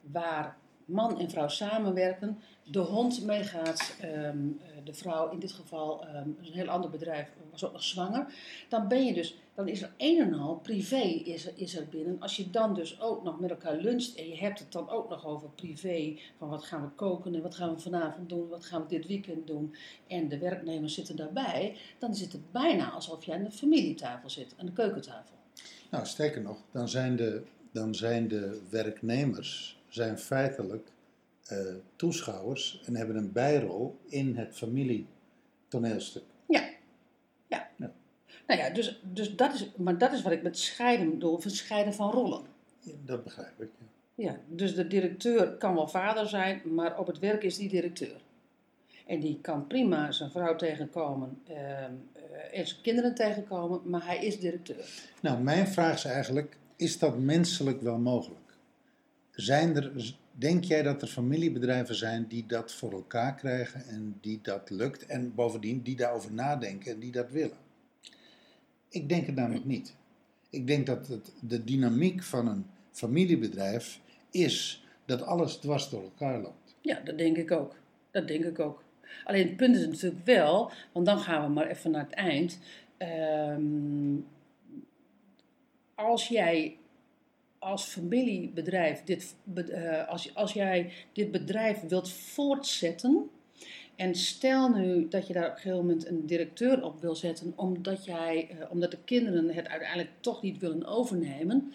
waar 0.02 0.58
man 0.92 1.20
en 1.20 1.30
vrouw 1.30 1.48
samenwerken, 1.48 2.40
de 2.72 2.80
hond 2.80 3.26
meegaat, 3.26 3.96
ehm, 4.00 4.12
eh, 4.12 4.68
de 4.84 4.94
vrouw 4.94 5.32
in 5.32 5.40
dit 5.40 5.52
geval, 5.52 6.06
ehm, 6.06 6.28
een 6.28 6.54
heel 6.54 6.68
ander 6.68 6.90
bedrijf, 6.90 7.30
was 7.52 7.66
ook 7.66 7.72
nog 7.72 7.84
zwanger, 7.84 8.26
dan 8.70 8.88
ben 8.88 9.06
je 9.06 9.14
dus, 9.14 9.38
dan 9.56 9.68
is 9.68 9.82
er 9.82 9.92
een 9.98 10.20
en 10.20 10.34
al 10.34 10.56
privé 10.56 11.02
is 11.02 11.46
er, 11.46 11.54
is 11.56 11.76
er 11.76 11.88
binnen. 11.88 12.20
Als 12.20 12.36
je 12.36 12.50
dan 12.50 12.74
dus 12.74 13.02
ook 13.02 13.24
nog 13.24 13.40
met 13.40 13.50
elkaar 13.50 13.76
luncht 13.76 14.16
en 14.16 14.30
je 14.30 14.38
hebt 14.38 14.60
het 14.60 14.72
dan 14.72 14.90
ook 14.90 15.10
nog 15.10 15.26
over 15.26 15.50
privé, 15.50 16.20
van 16.38 16.50
wat 16.50 16.64
gaan 16.64 16.82
we 16.82 16.90
koken 16.90 17.36
en 17.36 17.42
wat 17.42 17.56
gaan 17.56 17.74
we 17.76 17.80
vanavond 17.80 18.30
doen, 18.30 18.48
wat 18.50 18.66
gaan 18.66 18.82
we 18.82 18.88
dit 18.88 19.08
weekend 19.08 19.48
doen, 19.48 19.76
en 20.08 20.28
de 20.28 20.38
werknemers 20.38 20.94
zitten 20.94 21.16
daarbij, 21.16 21.78
dan 22.00 22.12
is 22.12 22.22
het 22.22 22.52
bijna 22.52 22.90
alsof 22.90 23.26
je 23.26 23.34
aan 23.34 23.44
de 23.44 23.52
familietafel 23.52 24.30
zit, 24.30 24.56
aan 24.58 24.66
de 24.66 24.74
keukentafel. 24.74 25.36
Nou, 25.90 26.06
sterker 26.06 26.42
nog, 26.42 26.58
dan 26.72 26.90
zijn 26.90 27.16
de, 27.16 27.44
dan 27.72 27.96
zijn 27.96 28.28
de 28.28 28.62
werknemers 28.70 29.81
zijn 29.94 30.18
feitelijk 30.18 30.88
eh, 31.46 31.58
toeschouwers 31.96 32.82
en 32.86 32.96
hebben 32.96 33.16
een 33.16 33.32
bijrol 33.32 33.98
in 34.06 34.38
het 34.38 34.56
familietoneelstuk. 34.56 36.24
Ja. 36.46 36.70
ja. 37.48 37.70
Ja. 37.76 37.92
Nou 38.48 38.60
ja, 38.60 38.70
dus, 38.70 39.02
dus 39.04 39.36
dat 39.36 39.54
is, 39.54 39.72
maar 39.76 39.98
dat 39.98 40.14
is 40.14 40.22
wat 40.22 40.32
ik 40.32 40.44
met 40.44 40.58
scheiden 40.58 41.10
bedoel, 41.10 41.38
van 41.38 41.52
scheiden 41.52 41.94
van 41.94 42.12
rollen. 42.12 42.42
Ja, 42.80 42.94
dat 43.06 43.24
begrijp 43.24 43.62
ik. 43.62 43.70
ja. 43.78 43.86
Ja, 44.16 44.40
dus 44.48 44.76
de 44.76 44.88
directeur 44.88 45.52
kan 45.52 45.74
wel 45.74 45.88
vader 45.88 46.28
zijn, 46.28 46.62
maar 46.64 47.00
op 47.00 47.08
het 47.08 47.20
werk 47.20 47.44
is 47.44 47.58
die 47.58 47.70
directeur. 47.70 48.22
En 49.08 49.20
die 49.20 49.40
kan 49.42 49.68
prima 49.68 50.12
zijn 50.12 50.32
vrouw 50.32 50.56
tegenkomen 50.56 51.42
ehm, 51.48 51.92
eh, 52.14 52.60
en 52.60 52.68
zijn 52.68 52.82
kinderen 52.82 53.16
tegenkomen, 53.16 53.82
maar 53.84 54.06
hij 54.06 54.26
is 54.26 54.40
directeur. 54.40 54.90
Nou, 55.22 55.42
mijn 55.42 55.68
vraag 55.68 55.94
is 55.94 56.06
eigenlijk, 56.06 56.58
is 56.76 57.00
dat 57.00 57.20
menselijk 57.20 57.82
wel 57.82 57.98
mogelijk? 57.98 58.41
Zijn 59.32 59.76
er, 59.76 60.16
denk 60.32 60.64
jij 60.64 60.84
dat 60.84 61.02
er 61.02 61.08
familiebedrijven 61.08 61.96
zijn 61.96 62.28
die 62.28 62.46
dat 62.46 62.74
voor 62.74 62.92
elkaar 62.92 63.36
krijgen 63.36 63.86
en 63.86 64.18
die 64.22 64.40
dat 64.42 64.70
lukt 64.70 65.06
en 65.06 65.36
bovendien 65.36 65.82
die 65.82 65.96
daarover 65.96 66.34
nadenken 66.34 66.92
en 66.92 67.00
die 67.00 67.12
dat 67.12 67.32
willen? 67.32 67.58
Ik 68.90 69.10
denk 69.10 69.26
het 69.26 69.36
namelijk 69.36 69.66
niet. 69.66 69.96
Ik 70.50 70.68
denk 70.68 70.86
dat 70.86 71.08
het, 71.08 71.32
de 71.40 71.64
dynamiek 71.64 72.24
van 72.24 72.48
een 72.48 72.66
familiebedrijf 72.92 74.00
is 74.32 74.86
dat 75.06 75.22
alles 75.22 75.56
dwars 75.56 75.90
door 75.90 76.04
elkaar 76.04 76.42
loopt. 76.42 76.76
Ja, 76.82 77.00
dat 77.00 77.18
denk 77.18 77.38
ik 77.38 77.52
ook. 77.52 77.76
Dat 78.12 78.28
denk 78.28 78.46
ik 78.46 78.60
ook. 78.60 78.84
Alleen 79.24 79.48
het 79.48 79.58
punt 79.58 79.76
is 79.76 79.86
natuurlijk 79.86 80.26
wel, 80.26 80.72
want 80.92 81.06
dan 81.06 81.20
gaan 81.20 81.44
we 81.44 81.54
maar 81.54 81.68
even 81.68 81.92
naar 81.92 82.04
het 82.04 82.14
eind. 82.14 82.60
Ehm, 82.98 84.16
als 85.96 86.28
jij 86.28 86.78
als 87.62 87.84
familiebedrijf 87.84 89.04
dit, 89.04 89.36
eh, 89.56 90.08
als, 90.08 90.36
als 90.36 90.54
jij 90.54 90.92
dit 91.14 91.32
bedrijf 91.32 91.82
wilt 91.88 92.10
voortzetten 92.10 93.30
En 93.96 94.16
stel 94.16 94.70
nu 94.70 95.08
dat 95.08 95.28
je 95.28 95.34
daar 95.34 95.44
op 95.44 95.50
een 95.50 95.62
gegeven 95.62 95.78
moment 95.78 96.08
een 96.08 96.26
directeur 96.26 96.84
op 96.84 97.02
wil 97.02 97.16
zetten, 97.16 97.54
omdat, 97.56 98.06
jij, 98.06 98.48
eh, 98.50 98.72
omdat 98.72 98.92
de 98.92 98.98
kinderen 99.06 99.50
het 99.54 99.68
uiteindelijk 99.68 100.10
toch 100.20 100.42
niet 100.42 100.60
willen 100.60 100.86
overnemen. 100.86 101.74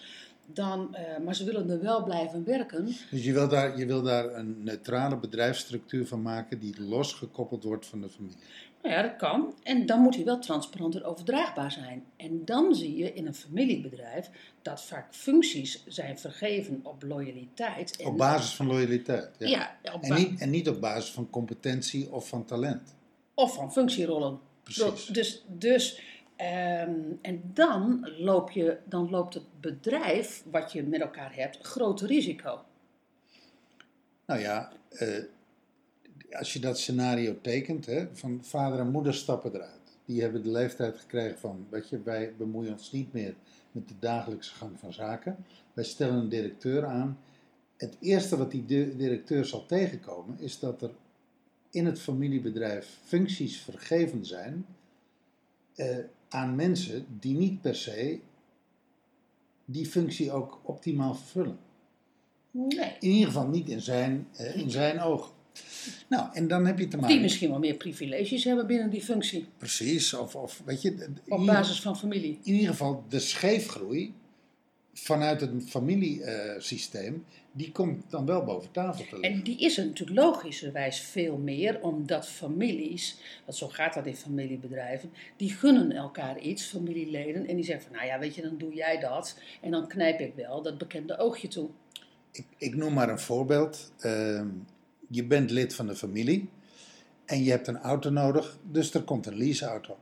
Dan, 0.53 0.95
eh, 0.95 1.19
maar 1.25 1.35
ze 1.35 1.45
willen 1.45 1.71
er 1.71 1.81
wel 1.81 2.05
blijven 2.05 2.45
werken. 2.45 2.85
Dus 2.85 3.25
je 3.25 3.33
wil, 3.33 3.49
daar, 3.49 3.79
je 3.79 3.87
wil 3.87 4.03
daar 4.03 4.35
een 4.35 4.63
neutrale 4.65 5.17
bedrijfsstructuur 5.17 6.07
van 6.07 6.23
maken 6.23 6.59
die 6.59 6.83
losgekoppeld 6.83 7.65
wordt 7.65 7.87
van 7.87 8.01
de 8.01 8.09
familie. 8.09 8.37
Nou 8.87 8.99
ja, 8.99 9.05
dat 9.09 9.17
kan. 9.17 9.55
En 9.63 9.87
dan 9.87 10.01
moet 10.01 10.15
hij 10.15 10.25
wel 10.25 10.39
transparant 10.39 10.95
en 10.95 11.05
overdraagbaar 11.05 11.73
zijn. 11.73 12.05
En 12.17 12.45
dan 12.45 12.75
zie 12.75 12.97
je 12.97 13.13
in 13.13 13.27
een 13.27 13.35
familiebedrijf 13.35 14.31
dat 14.63 14.83
vaak 14.83 15.15
functies 15.15 15.85
zijn 15.87 16.19
vergeven 16.19 16.81
op 16.83 17.03
loyaliteit. 17.03 17.97
En 17.97 18.07
Op 18.07 18.17
basis 18.17 18.55
van 18.55 18.67
loyaliteit. 18.67 19.31
Ja. 19.39 19.77
Ja, 19.83 19.93
op 19.93 20.03
En, 20.03 20.15
niet, 20.15 20.41
en 20.41 20.51
niet 20.51 20.69
op 20.69 20.81
basis 20.81 21.11
van 21.11 21.31
competentie 21.31 22.13
of 22.13 22.29
van 22.29 22.45
talent. 22.45 22.95
of 23.35 23.55
van 23.55 23.73
functierollen. 23.73 24.39
Precies. 24.63 25.07
Dus, 25.07 25.45
dus 25.47 26.01
ehm, 26.37 27.01
en 27.23 27.51
dan, 27.55 28.11
loop 28.19 28.51
je, 28.51 28.79
dan 28.85 29.11
loopt 29.11 29.35
het 29.35 29.61
bedrijf 29.61 30.43
wat 30.51 30.73
je 30.73 30.83
met 30.83 31.01
elkaar 31.01 31.35
hebt 31.35 31.59
grote 31.63 32.07
risico. 32.07 32.65
Nou 34.27 34.41
ja, 34.41 34.73
eh, 34.89 35.09
als 36.31 36.53
je 36.53 36.59
dat 36.59 36.79
scenario 36.79 37.37
tekent, 37.41 37.87
hè, 37.87 38.07
van 38.13 38.39
vader 38.45 38.79
en 38.79 38.91
moeder 38.91 39.15
stappen 39.15 39.55
eruit. 39.55 39.99
Die 40.05 40.21
hebben 40.23 40.43
de 40.43 40.51
leeftijd 40.51 40.99
gekregen 40.99 41.39
van, 41.39 41.67
weet 41.71 41.89
je, 41.89 42.03
wij 42.03 42.33
bemoeien 42.39 42.73
ons 42.73 42.93
niet 42.93 43.13
meer 43.13 43.35
met 43.73 43.89
de 43.89 43.95
dagelijkse 43.99 44.55
gang 44.55 44.79
van 44.79 44.93
zaken. 44.93 45.37
Wij 45.73 45.85
stellen 45.85 46.15
een 46.15 46.29
directeur 46.29 46.87
aan. 46.87 47.19
Het 47.77 47.97
eerste 48.01 48.37
wat 48.37 48.51
die 48.51 48.65
di- 48.65 48.97
directeur 48.97 49.45
zal 49.45 49.67
tegenkomen, 49.67 50.39
is 50.39 50.59
dat 50.59 50.83
er 50.83 50.91
in 51.71 51.87
het 51.87 52.01
familiebedrijf 52.01 52.99
functies 53.05 53.61
vergeven 53.61 54.27
zijn 54.27 54.67
eh, 55.75 55.97
aan 56.29 56.55
mensen 56.55 57.07
die 57.21 57.37
niet 57.37 57.61
per 57.61 57.75
se 57.75 58.21
die 59.65 59.87
functie 59.87 60.33
ook 60.33 60.61
optimaal 60.63 61.15
vervullen. 61.15 61.59
Nee. 62.51 62.97
In 63.01 63.11
ieder 63.11 63.27
geval 63.27 63.47
niet 63.49 63.69
in 63.69 63.81
zijn, 63.81 64.29
eh, 64.37 64.57
in 64.57 64.71
zijn 64.71 65.01
ogen. 65.01 65.35
Nou, 66.09 66.29
en 66.33 66.49
dan 66.49 66.67
heb 66.67 66.79
je 66.79 66.85
te 66.85 66.91
Die 66.91 67.01
maken. 67.01 67.21
misschien 67.21 67.51
wel 67.51 67.59
meer 67.59 67.75
privileges 67.75 68.45
hebben 68.45 68.67
binnen 68.67 68.91
die 68.91 69.03
functie. 69.03 69.47
Precies, 69.59 70.15
of, 70.15 70.35
of 70.37 70.63
weet 70.65 70.83
je, 70.83 70.91
Op 71.29 71.39
ieder- 71.41 71.55
basis 71.55 71.81
van 71.81 71.97
familie. 71.99 72.39
in 72.43 72.53
ieder 72.55 72.69
geval 72.71 73.05
de 73.09 73.19
scheefgroei 73.21 74.15
vanuit 74.93 75.41
het 75.41 75.51
familiesysteem, 75.69 77.25
die 77.53 77.73
komt 77.73 78.11
dan 78.11 78.27
wel 78.27 78.45
boven 78.45 78.71
tafel 78.71 79.05
te 79.05 79.19
liggen. 79.19 79.33
En 79.39 79.43
die 79.43 79.59
is 79.59 79.79
er 79.79 79.87
natuurlijk 79.87 80.19
logischerwijs 80.19 81.01
veel 81.01 81.37
meer, 81.37 81.81
omdat 81.83 82.29
families, 82.29 83.17
want 83.45 83.57
zo 83.59 83.69
gaat 83.69 83.95
dat 83.95 84.07
in 84.07 84.17
familiebedrijven, 84.17 85.11
die 85.37 85.51
gunnen 85.51 85.93
elkaar 85.93 86.39
iets, 86.39 86.65
familieleden, 86.65 87.47
en 87.47 87.57
die 87.57 87.65
zeggen 87.65 87.85
van, 87.87 87.97
nou 87.97 88.07
ja, 88.09 88.19
weet 88.19 88.35
je, 88.35 88.43
dan 88.43 88.59
doe 88.59 88.75
jij 88.75 88.99
dat, 89.01 89.39
en 89.61 89.71
dan 89.71 89.89
knijp 89.89 90.21
ik 90.21 90.33
wel 90.35 90.63
dat 90.63 90.79
bekende 90.79 91.19
oogje 91.19 91.49
toe. 91.49 91.69
Ik, 92.33 92.45
ik 92.59 92.75
noem 92.77 92.93
maar 92.93 93.09
een 93.09 93.19
voorbeeld. 93.19 93.93
Ehm, 93.99 94.49
je 95.09 95.25
bent 95.25 95.51
lid 95.51 95.75
van 95.75 95.87
de 95.87 95.97
familie 95.97 96.49
en 97.25 97.45
je 97.45 97.51
hebt 97.51 97.67
een 97.67 97.79
auto 97.79 98.11
nodig, 98.11 98.59
dus 98.71 98.95
er 98.95 99.03
komt 99.03 99.27
een 99.27 99.37
leaseauto. 99.37 99.99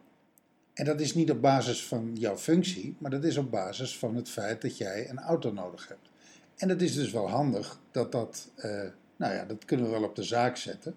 En 0.75 0.85
dat 0.85 1.01
is 1.01 1.15
niet 1.15 1.31
op 1.31 1.41
basis 1.41 1.85
van 1.85 2.11
jouw 2.15 2.37
functie, 2.37 2.97
maar 2.99 3.11
dat 3.11 3.25
is 3.25 3.37
op 3.37 3.51
basis 3.51 3.99
van 3.99 4.17
het 4.17 4.29
feit 4.29 4.63
dat 4.63 4.79
jij 4.79 5.11
een 5.11 5.19
auto 5.19 5.53
nodig 5.53 5.89
hebt. 5.89 6.09
En 6.57 6.69
dat 6.69 6.81
is 6.81 6.95
dus 6.95 7.11
wel 7.11 7.29
handig 7.29 7.81
dat 7.91 8.13
dat, 8.13 8.51
eh, 8.55 8.71
nou 9.17 9.35
ja, 9.35 9.45
dat 9.45 9.65
kunnen 9.65 9.87
we 9.87 9.93
wel 9.93 10.05
op 10.05 10.17
de 10.17 10.23
zaak 10.23 10.57
zetten. 10.57 10.95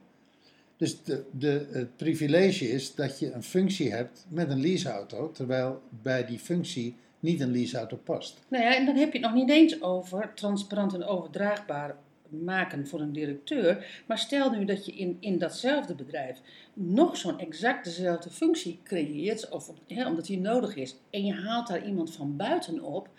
Dus 0.77 1.03
de, 1.03 1.23
de, 1.31 1.67
het 1.71 1.95
privilege 1.95 2.69
is 2.69 2.95
dat 2.95 3.19
je 3.19 3.31
een 3.31 3.43
functie 3.43 3.91
hebt 3.91 4.25
met 4.29 4.49
een 4.49 4.61
leaseauto, 4.61 5.31
terwijl 5.31 5.81
bij 5.89 6.25
die 6.25 6.39
functie 6.39 6.95
niet 7.19 7.39
een 7.41 7.51
leaseauto 7.51 7.97
past. 7.97 8.39
Nou 8.47 8.63
ja, 8.63 8.75
en 8.75 8.85
dan 8.85 8.95
heb 8.95 9.13
je 9.13 9.19
het 9.19 9.27
nog 9.27 9.35
niet 9.35 9.49
eens 9.49 9.81
over 9.81 10.31
transparant 10.35 10.93
en 10.93 11.03
overdraagbaar 11.03 11.95
maken 12.29 12.87
voor 12.87 13.01
een 13.01 13.13
directeur. 13.13 14.03
Maar 14.07 14.17
stel 14.17 14.51
nu 14.51 14.65
dat 14.65 14.85
je 14.85 14.91
in, 14.91 15.17
in 15.19 15.37
datzelfde 15.37 15.95
bedrijf 15.95 16.41
nog 16.73 17.17
zo'n 17.17 17.39
exact 17.39 17.85
dezelfde 17.85 18.29
functie 18.29 18.79
creëert, 18.83 19.49
of, 19.49 19.71
omdat 19.87 20.25
die 20.25 20.39
nodig 20.39 20.75
is, 20.75 20.95
en 21.09 21.25
je 21.25 21.33
haalt 21.33 21.67
daar 21.67 21.85
iemand 21.85 22.13
van 22.15 22.35
buiten 22.35 22.83
op, 22.83 23.09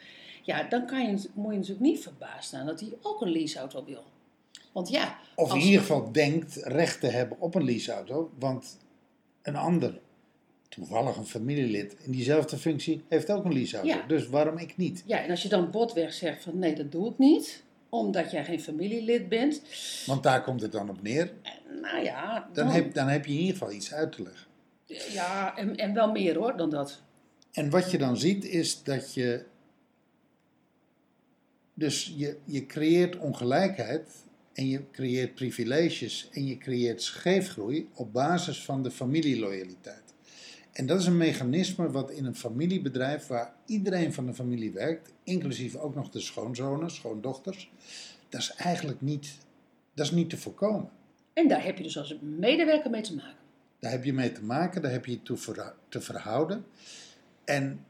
ja, 0.42 0.62
dan 0.62 0.86
kan 0.86 1.00
je, 1.00 1.28
moet 1.34 1.52
je 1.52 1.58
natuurlijk 1.58 1.86
niet 1.86 2.02
verbaasd 2.02 2.48
staan 2.48 2.66
dat 2.66 2.80
hij 2.80 2.92
ook 3.02 3.20
een 3.20 3.30
leaseauto 3.30 3.84
wil. 3.84 4.04
Want 4.72 4.88
ja, 4.88 5.18
Of 5.34 5.54
in 5.54 5.60
ieder 5.60 5.80
geval 5.80 6.12
denkt 6.12 6.56
recht 6.56 7.00
te 7.00 7.06
hebben 7.06 7.40
op 7.40 7.54
een 7.54 7.64
leaseauto, 7.64 8.30
want 8.38 8.78
een 9.42 9.56
ander, 9.56 10.00
toevallig 10.68 11.16
een 11.16 11.26
familielid 11.26 11.96
in 12.02 12.12
diezelfde 12.12 12.56
functie, 12.56 13.02
heeft 13.08 13.30
ook 13.30 13.44
een 13.44 13.52
leaseauto. 13.52 13.88
Ja. 13.88 14.06
Dus 14.06 14.28
waarom 14.28 14.58
ik 14.58 14.76
niet? 14.76 15.02
Ja, 15.06 15.22
en 15.22 15.30
als 15.30 15.42
je 15.42 15.48
dan 15.48 15.70
botweg 15.70 16.12
zegt 16.12 16.42
van 16.42 16.58
nee, 16.58 16.74
dat 16.74 16.92
doe 16.92 17.10
ik 17.10 17.18
niet, 17.18 17.62
omdat 17.88 18.30
jij 18.30 18.44
geen 18.44 18.60
familielid 18.60 19.28
bent, 19.28 19.62
Want 20.06 20.22
daar 20.22 20.42
komt 20.42 20.60
het 20.60 20.72
dan 20.72 20.90
op 20.90 21.02
neer. 21.02 21.32
nou 21.82 22.02
ja, 22.04 22.48
Dan 22.52 22.66
heb, 22.66 22.94
dan 22.94 23.08
heb 23.08 23.26
je 23.26 23.32
in 23.32 23.38
ieder 23.38 23.52
geval 23.52 23.72
iets 23.72 23.92
uit 23.92 24.12
te 24.12 24.22
leggen. 24.22 24.46
ja 25.12 25.56
en, 25.56 25.76
en 25.76 25.94
wel 25.94 26.10
meer 26.12 26.36
hoor 26.36 26.56
dan 26.56 26.70
dat. 26.70 27.02
En 27.52 27.70
wat 27.70 27.90
je 27.90 27.98
dan 27.98 28.16
ziet 28.16 28.44
is 28.44 28.82
dat 28.82 29.14
je. 29.14 29.44
Dus 31.74 32.14
je, 32.16 32.36
je 32.44 32.66
creëert 32.66 33.16
ongelijkheid 33.16 34.10
en 34.52 34.68
je 34.68 34.90
creëert 34.92 35.34
privileges 35.34 36.28
en 36.32 36.46
je 36.46 36.58
creëert 36.58 37.02
scheefgroei 37.02 37.88
op 37.94 38.12
basis 38.12 38.64
van 38.64 38.82
de 38.82 38.90
familieloyaliteit. 38.90 40.07
En 40.78 40.86
dat 40.86 41.00
is 41.00 41.06
een 41.06 41.16
mechanisme 41.16 41.90
wat 41.90 42.10
in 42.10 42.24
een 42.24 42.34
familiebedrijf 42.34 43.26
waar 43.26 43.54
iedereen 43.66 44.12
van 44.12 44.26
de 44.26 44.34
familie 44.34 44.72
werkt, 44.72 45.12
inclusief 45.22 45.76
ook 45.76 45.94
nog 45.94 46.10
de 46.10 46.20
schoonzonen, 46.20 46.90
schoondochters, 46.90 47.70
dat 48.28 48.40
is 48.40 48.54
eigenlijk 48.54 49.00
niet, 49.00 49.38
dat 49.94 50.06
is 50.06 50.12
niet 50.12 50.30
te 50.30 50.36
voorkomen. 50.36 50.90
En 51.32 51.48
daar 51.48 51.64
heb 51.64 51.76
je 51.76 51.82
dus 51.82 51.98
als 51.98 52.18
medewerker 52.20 52.90
mee 52.90 53.02
te 53.02 53.14
maken. 53.14 53.36
Daar 53.78 53.90
heb 53.90 54.04
je 54.04 54.12
mee 54.12 54.32
te 54.32 54.42
maken, 54.42 54.82
daar 54.82 54.90
heb 54.90 55.06
je 55.06 55.22
toe 55.22 55.38
te 55.88 56.00
verhouden. 56.00 56.64
En 57.44 57.84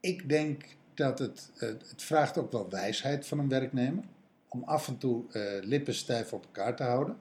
ik 0.00 0.28
denk 0.28 0.64
dat 0.94 1.18
het, 1.18 1.50
het 1.54 2.02
vraagt 2.02 2.38
ook 2.38 2.52
wel 2.52 2.70
wijsheid 2.70 3.26
van 3.26 3.38
een 3.38 3.48
werknemer. 3.48 4.04
Om 4.48 4.62
af 4.64 4.88
en 4.88 4.98
toe 4.98 5.24
eh, 5.32 5.42
lippen 5.60 5.94
stijf 5.94 6.32
op 6.32 6.44
elkaar 6.44 6.76
te 6.76 6.82
houden. 6.82 7.16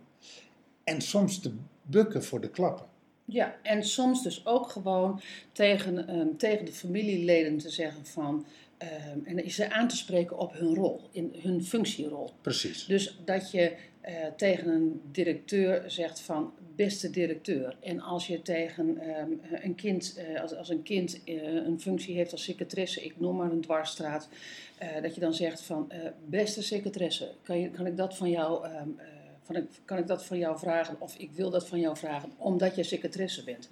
En 0.84 1.01
soms 1.01 1.39
te 1.39 1.53
bukken 1.82 2.24
voor 2.24 2.41
de 2.41 2.50
klappen. 2.50 2.94
Ja, 3.25 3.55
en 3.62 3.84
soms 3.84 4.24
dus 4.24 4.46
ook 4.46 4.70
gewoon 4.70 5.22
tegen, 5.51 6.08
ehm, 6.08 6.36
tegen 6.38 6.65
de 6.65 6.72
familieleden 6.72 7.58
te 7.58 7.70
zeggen 7.70 8.05
van, 8.05 8.46
ehm, 8.77 9.20
en 9.24 9.51
ze 9.51 9.72
aan 9.72 9.88
te 9.88 9.98
spreken 9.98 10.38
op 10.38 10.53
hun 10.53 10.75
rol, 10.75 11.01
in 11.12 11.36
hun 11.41 11.63
functierol. 11.63 12.32
Precies. 12.41 12.86
Dus 12.86 13.20
dat 13.25 13.51
je 13.51 13.75
eh, 14.05 14.13
tegen 14.38 14.67
een 14.67 15.01
directeur 15.12 15.91
zegt 15.91 16.20
van 16.20 16.53
beste 16.75 17.10
directeur. 17.10 17.77
En 17.82 18.00
als 18.00 18.27
je 18.27 18.41
tegen 18.41 18.98
ehm, 18.98 19.32
een 19.63 19.75
kind, 19.75 20.15
eh, 20.17 20.41
als, 20.41 20.55
als 20.55 20.70
een 20.70 20.84
kind 20.84 21.24
eh, 21.24 21.53
een 21.53 21.79
functie 21.79 22.15
heeft 22.15 22.32
als 22.32 22.44
secretaresse, 22.44 23.03
ik 23.03 23.20
noem 23.20 23.36
maar 23.36 23.51
een 23.51 23.62
dwarsstraat, 23.62 24.29
dat 25.01 25.15
je 25.15 25.22
dan 25.22 25.34
zegt 25.34 25.62
van 25.62 25.91
beste 26.25 26.63
secretaresse, 26.63 27.32
kan, 27.44 27.60
je, 27.60 27.70
kan 27.70 27.86
ik 27.86 27.98
dat 27.98 28.17
van 28.17 28.29
jou, 28.29 28.67
van, 29.46 29.68
kan 29.86 29.98
ik 29.98 30.08
dat 30.08 30.25
van 30.25 30.38
jou 30.38 30.60
vragen 30.60 30.96
of 31.00 31.16
ik 31.18 31.32
wil 31.32 31.50
dat 31.50 31.68
van 31.68 31.80
jou 31.80 31.98
vragen 31.98 32.32
omdat 32.38 32.75
jij 32.75 32.84
secretaresse 32.84 33.44
bent. 33.44 33.70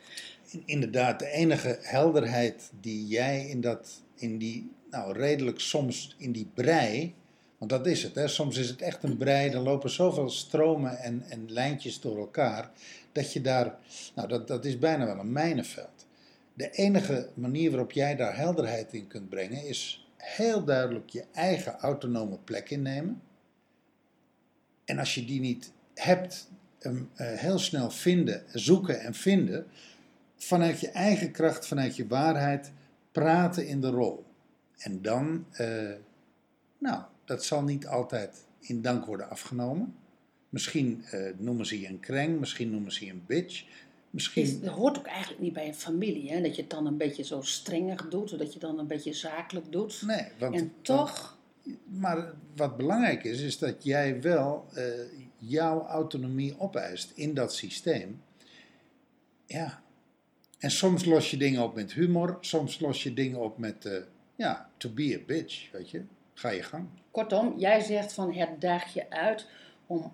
In- 0.52 0.64
Inderdaad, 0.66 1.20
de 1.20 1.28
enige 1.30 1.78
helderheid 1.82 2.72
die 2.80 3.08
jij 3.08 3.48
in, 3.48 3.62
dat, 3.62 4.02
in 4.16 4.38
die, 4.38 4.72
nou 4.90 5.14
redelijk 5.14 5.60
soms 5.60 6.16
in 6.18 6.32
die 6.32 6.50
brei, 6.54 7.16
want 7.58 7.72
dat 7.72 7.88
is 7.88 8.04
het, 8.04 8.16
hè? 8.16 8.28
soms 8.28 8.58
is 8.58 8.70
het 8.70 8.82
echt 8.82 9.04
een 9.04 9.18
brei, 9.18 9.50
er 9.50 9.60
lopen 9.60 9.90
zoveel 9.90 10.30
stromen 10.30 10.98
en, 10.98 11.24
en 11.30 11.46
lijntjes 11.52 12.00
door 12.00 12.18
elkaar, 12.18 12.72
dat 13.12 13.34
je 13.34 13.42
daar, 13.42 13.78
nou 14.16 14.28
dat, 14.28 14.48
dat 14.48 14.66
is 14.66 14.80
bijna 14.80 15.06
wel 15.06 15.20
een 15.20 15.32
mijnenveld. 15.32 16.06
De 16.54 16.70
enige 16.70 17.30
manier 17.34 17.70
waarop 17.70 17.92
jij 17.92 18.16
daar 18.16 18.38
helderheid 18.38 18.94
in 18.94 19.08
kunt 19.08 19.30
brengen 19.30 19.66
is 19.66 20.08
heel 20.18 20.64
duidelijk 20.64 21.10
je 21.10 21.26
eigen 21.34 21.80
autonome 21.80 22.38
plek 22.44 22.70
innemen. 22.70 23.22
En 24.86 25.00
als 25.00 25.16
je 25.16 25.26
die 25.26 25.40
niet 25.40 25.72
hebt, 25.94 26.50
hem 26.80 27.10
eh, 27.14 27.28
heel 27.28 27.60
snel 27.60 27.92
vinden, 27.92 28.44
zoeken 28.52 29.00
en 29.00 29.14
vinden, 29.14 29.66
vanuit 30.36 30.80
je 30.80 30.90
eigen 30.90 31.32
kracht, 31.32 31.68
vanuit 31.68 31.96
je 31.96 32.08
waarheid, 32.08 32.72
praten 33.12 33.68
in 33.68 33.82
de 33.82 33.90
rol. 33.90 34.26
En 34.78 35.02
dan, 35.02 35.46
eh, 35.52 35.92
nou, 36.78 37.04
dat 37.26 37.46
zal 37.46 37.64
niet 37.64 37.88
altijd 37.88 38.46
in 38.60 38.82
dank 38.82 39.06
worden 39.06 39.30
afgenomen. 39.30 39.96
Misschien 40.50 41.04
eh, 41.06 41.20
noemen 41.38 41.66
ze 41.66 41.80
je 41.80 41.88
een 41.88 42.00
kreng, 42.00 42.40
misschien 42.40 42.72
noemen 42.72 42.92
ze 42.92 43.06
je 43.06 43.12
een 43.12 43.24
bitch. 43.26 43.52
Is, 43.52 43.66
Misschien, 44.10 44.62
dat 44.62 44.74
hoort 44.74 44.98
ook 44.98 45.06
eigenlijk 45.06 45.42
niet 45.42 45.54
bij 45.54 45.68
een 45.68 45.76
familie, 45.76 46.32
hè? 46.32 46.42
dat 46.42 46.56
je 46.56 46.62
het 46.62 46.72
dan 46.72 46.86
een 46.86 46.98
beetje 46.98 47.24
zo 47.24 47.42
strengig 47.42 48.08
doet, 48.08 48.38
dat 48.38 48.54
je 48.54 48.60
dan 48.60 48.80
een 48.80 48.88
beetje 48.88 49.14
zakelijk 49.14 49.72
doet. 49.72 50.02
nee, 50.06 50.26
want, 50.40 50.56
en 50.56 50.74
toch, 50.82 51.38
Maar 51.86 52.34
wat 52.56 52.78
belangrijk 52.78 53.24
is, 53.24 53.42
is 53.42 53.58
dat 53.58 53.84
jij 53.84 54.22
wel 54.22 54.68
eh, 54.74 54.84
jouw 55.38 55.86
autonomie 55.86 56.60
opeist 56.60 57.12
in 57.16 57.34
dat 57.34 57.54
systeem. 57.54 58.22
Ja. 59.46 59.82
En 60.58 60.72
soms 60.72 61.06
los 61.06 61.32
je 61.32 61.38
dingen 61.38 61.64
op 61.64 61.76
met 61.76 61.94
humor, 61.94 62.38
soms 62.42 62.80
los 62.80 63.04
je 63.04 63.14
dingen 63.14 63.40
op 63.40 63.58
met, 63.58 63.86
eh, 63.86 63.98
ja, 64.36 64.70
to 64.78 64.90
be 64.90 65.20
a 65.22 65.26
bitch, 65.26 65.72
weet 65.72 65.90
je. 65.90 66.04
Ga 66.34 66.50
je 66.50 66.64
gang. 66.64 66.88
Kortom, 67.12 67.58
jij 67.58 67.80
zegt 67.80 68.14
van 68.14 68.34
het 68.34 68.62
daag 68.62 68.94
je 68.94 69.10
uit 69.10 69.48
om 69.88 70.14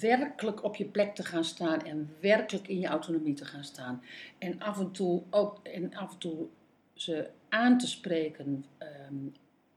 werkelijk 0.00 0.64
op 0.64 0.76
je 0.76 0.84
plek 0.84 1.14
te 1.14 1.24
gaan 1.24 1.44
staan 1.44 1.84
en 1.84 2.14
werkelijk 2.20 2.68
in 2.68 2.78
je 2.78 2.86
autonomie 2.86 3.34
te 3.34 3.44
gaan 3.44 3.64
staan. 3.64 4.02
En 4.38 4.60
af 4.60 4.78
en 4.78 4.90
toe 4.90 5.22
ook 5.30 5.60
en 5.62 5.94
af 5.94 6.12
en 6.12 6.18
toe 6.18 6.46
ze 6.94 7.30
aan 7.48 7.78
te 7.78 7.86
spreken 7.86 8.64
ehm, 8.78 9.14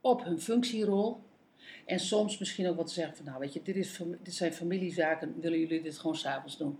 op 0.01 0.23
hun 0.23 0.41
functierol. 0.41 1.19
En 1.85 1.99
soms 1.99 2.37
misschien 2.37 2.67
ook 2.67 2.75
wat 2.75 2.87
te 2.87 2.93
zeggen 2.93 3.15
van 3.15 3.25
nou 3.25 3.39
weet 3.39 3.53
je, 3.53 3.61
dit, 3.61 3.75
is, 3.75 3.99
dit 4.23 4.33
zijn 4.35 4.53
familiezaken, 4.53 5.35
willen 5.41 5.59
jullie 5.59 5.81
dit 5.81 5.97
gewoon 5.97 6.15
s'avonds 6.15 6.57
doen? 6.57 6.79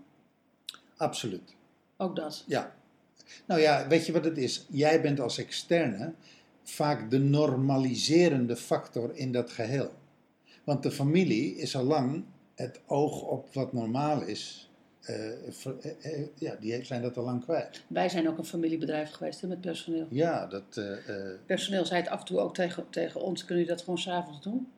Absoluut. 0.96 1.54
Ook 1.96 2.16
dat. 2.16 2.44
Ja. 2.46 2.74
Nou 3.46 3.60
ja, 3.60 3.88
weet 3.88 4.06
je 4.06 4.12
wat 4.12 4.24
het 4.24 4.38
is? 4.38 4.66
Jij 4.68 5.00
bent 5.00 5.20
als 5.20 5.38
externe 5.38 6.14
vaak 6.62 7.10
de 7.10 7.18
normaliserende 7.18 8.56
factor 8.56 9.16
in 9.16 9.32
dat 9.32 9.50
geheel. 9.50 9.90
Want 10.64 10.82
de 10.82 10.90
familie 10.90 11.56
is 11.56 11.76
al 11.76 11.84
lang 11.84 12.24
het 12.54 12.80
oog 12.86 13.22
op 13.22 13.54
wat 13.54 13.72
normaal 13.72 14.22
is. 14.22 14.69
Eh, 15.00 15.48
eh, 15.48 15.94
eh, 16.00 16.26
ja, 16.34 16.56
die 16.60 16.84
zijn 16.84 17.02
dat 17.02 17.16
al 17.16 17.24
lang 17.24 17.44
kwijt. 17.44 17.82
Wij 17.86 18.08
zijn 18.08 18.28
ook 18.28 18.38
een 18.38 18.44
familiebedrijf 18.44 19.10
geweest 19.10 19.40
hè, 19.40 19.48
met 19.48 19.60
personeel. 19.60 20.06
Ja, 20.10 20.46
dat. 20.46 20.80
Personeel 21.46 21.86
zei 21.86 22.00
het 22.00 22.10
af 22.10 22.20
en 22.20 22.26
toe 22.26 22.38
ook 22.38 22.54
tegen, 22.54 22.86
tegen 22.90 23.20
ons, 23.20 23.44
kunnen 23.44 23.58
jullie 23.58 23.76
dat 23.76 23.84
gewoon 23.84 23.98
s'avonds 23.98 24.42
doen? 24.42 24.68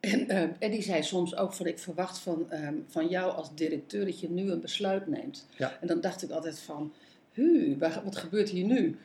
En, 0.00 0.28
eh, 0.28 0.42
en 0.58 0.70
die 0.70 0.82
zei 0.82 1.02
soms 1.02 1.36
ook 1.36 1.52
van, 1.52 1.66
ik 1.66 1.78
verwacht 1.78 2.18
van, 2.18 2.50
ehm, 2.50 2.74
van 2.86 3.08
jou 3.08 3.32
als 3.32 3.54
directeur 3.54 4.04
dat 4.04 4.20
je 4.20 4.30
nu 4.30 4.50
een 4.50 4.60
besluit 4.60 5.06
neemt. 5.06 5.46
Ja. 5.56 5.78
En 5.80 5.86
dan 5.86 6.00
dacht 6.00 6.22
ik 6.22 6.30
altijd 6.30 6.58
van, 6.58 6.92
hu, 7.32 7.76
wat 7.78 8.16
gebeurt 8.16 8.48
hier 8.48 8.66
nu? 8.66 8.98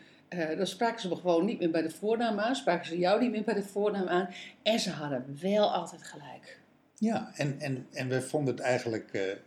Dan 0.57 0.67
spraken 0.67 1.01
ze 1.01 1.07
me 1.07 1.15
gewoon 1.15 1.45
niet 1.45 1.59
meer 1.59 1.69
bij 1.69 1.81
de 1.81 1.89
voornaam 1.89 2.39
aan, 2.39 2.55
spraken 2.55 2.85
ze 2.85 2.97
jou 2.97 3.21
niet 3.21 3.31
meer 3.31 3.43
bij 3.43 3.53
de 3.53 3.63
voornaam 3.63 4.07
aan. 4.07 4.29
En 4.63 4.79
ze 4.79 4.89
hadden 4.89 5.37
wel 5.41 5.73
altijd 5.73 6.03
gelijk. 6.03 6.59
ja, 6.97 7.31
en, 7.35 7.55
en, 7.59 7.87
en 7.91 8.09
we 8.09 8.21
vonden 8.21 8.53
het 8.55 8.63
eigenlijk. 8.63 9.37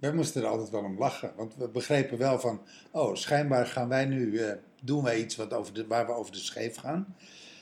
Wij 0.00 0.12
moesten 0.12 0.42
er 0.42 0.48
altijd 0.48 0.70
wel 0.70 0.82
om 0.84 0.98
lachen. 0.98 1.32
Want 1.36 1.54
we 1.56 1.68
begrepen 1.68 2.18
wel 2.18 2.38
van. 2.40 2.60
Oh, 2.90 3.14
schijnbaar 3.14 3.66
gaan 3.66 3.88
wij 3.88 4.04
nu. 4.04 4.38
eh, 4.38 4.52
doen 4.82 5.02
wij 5.02 5.18
iets 5.20 5.36
wat 5.36 5.52
over 5.54 5.74
de, 5.74 5.86
waar 5.86 6.06
we 6.06 6.12
over 6.12 6.32
de 6.32 6.38
scheef 6.38 6.76
gaan. 6.76 7.16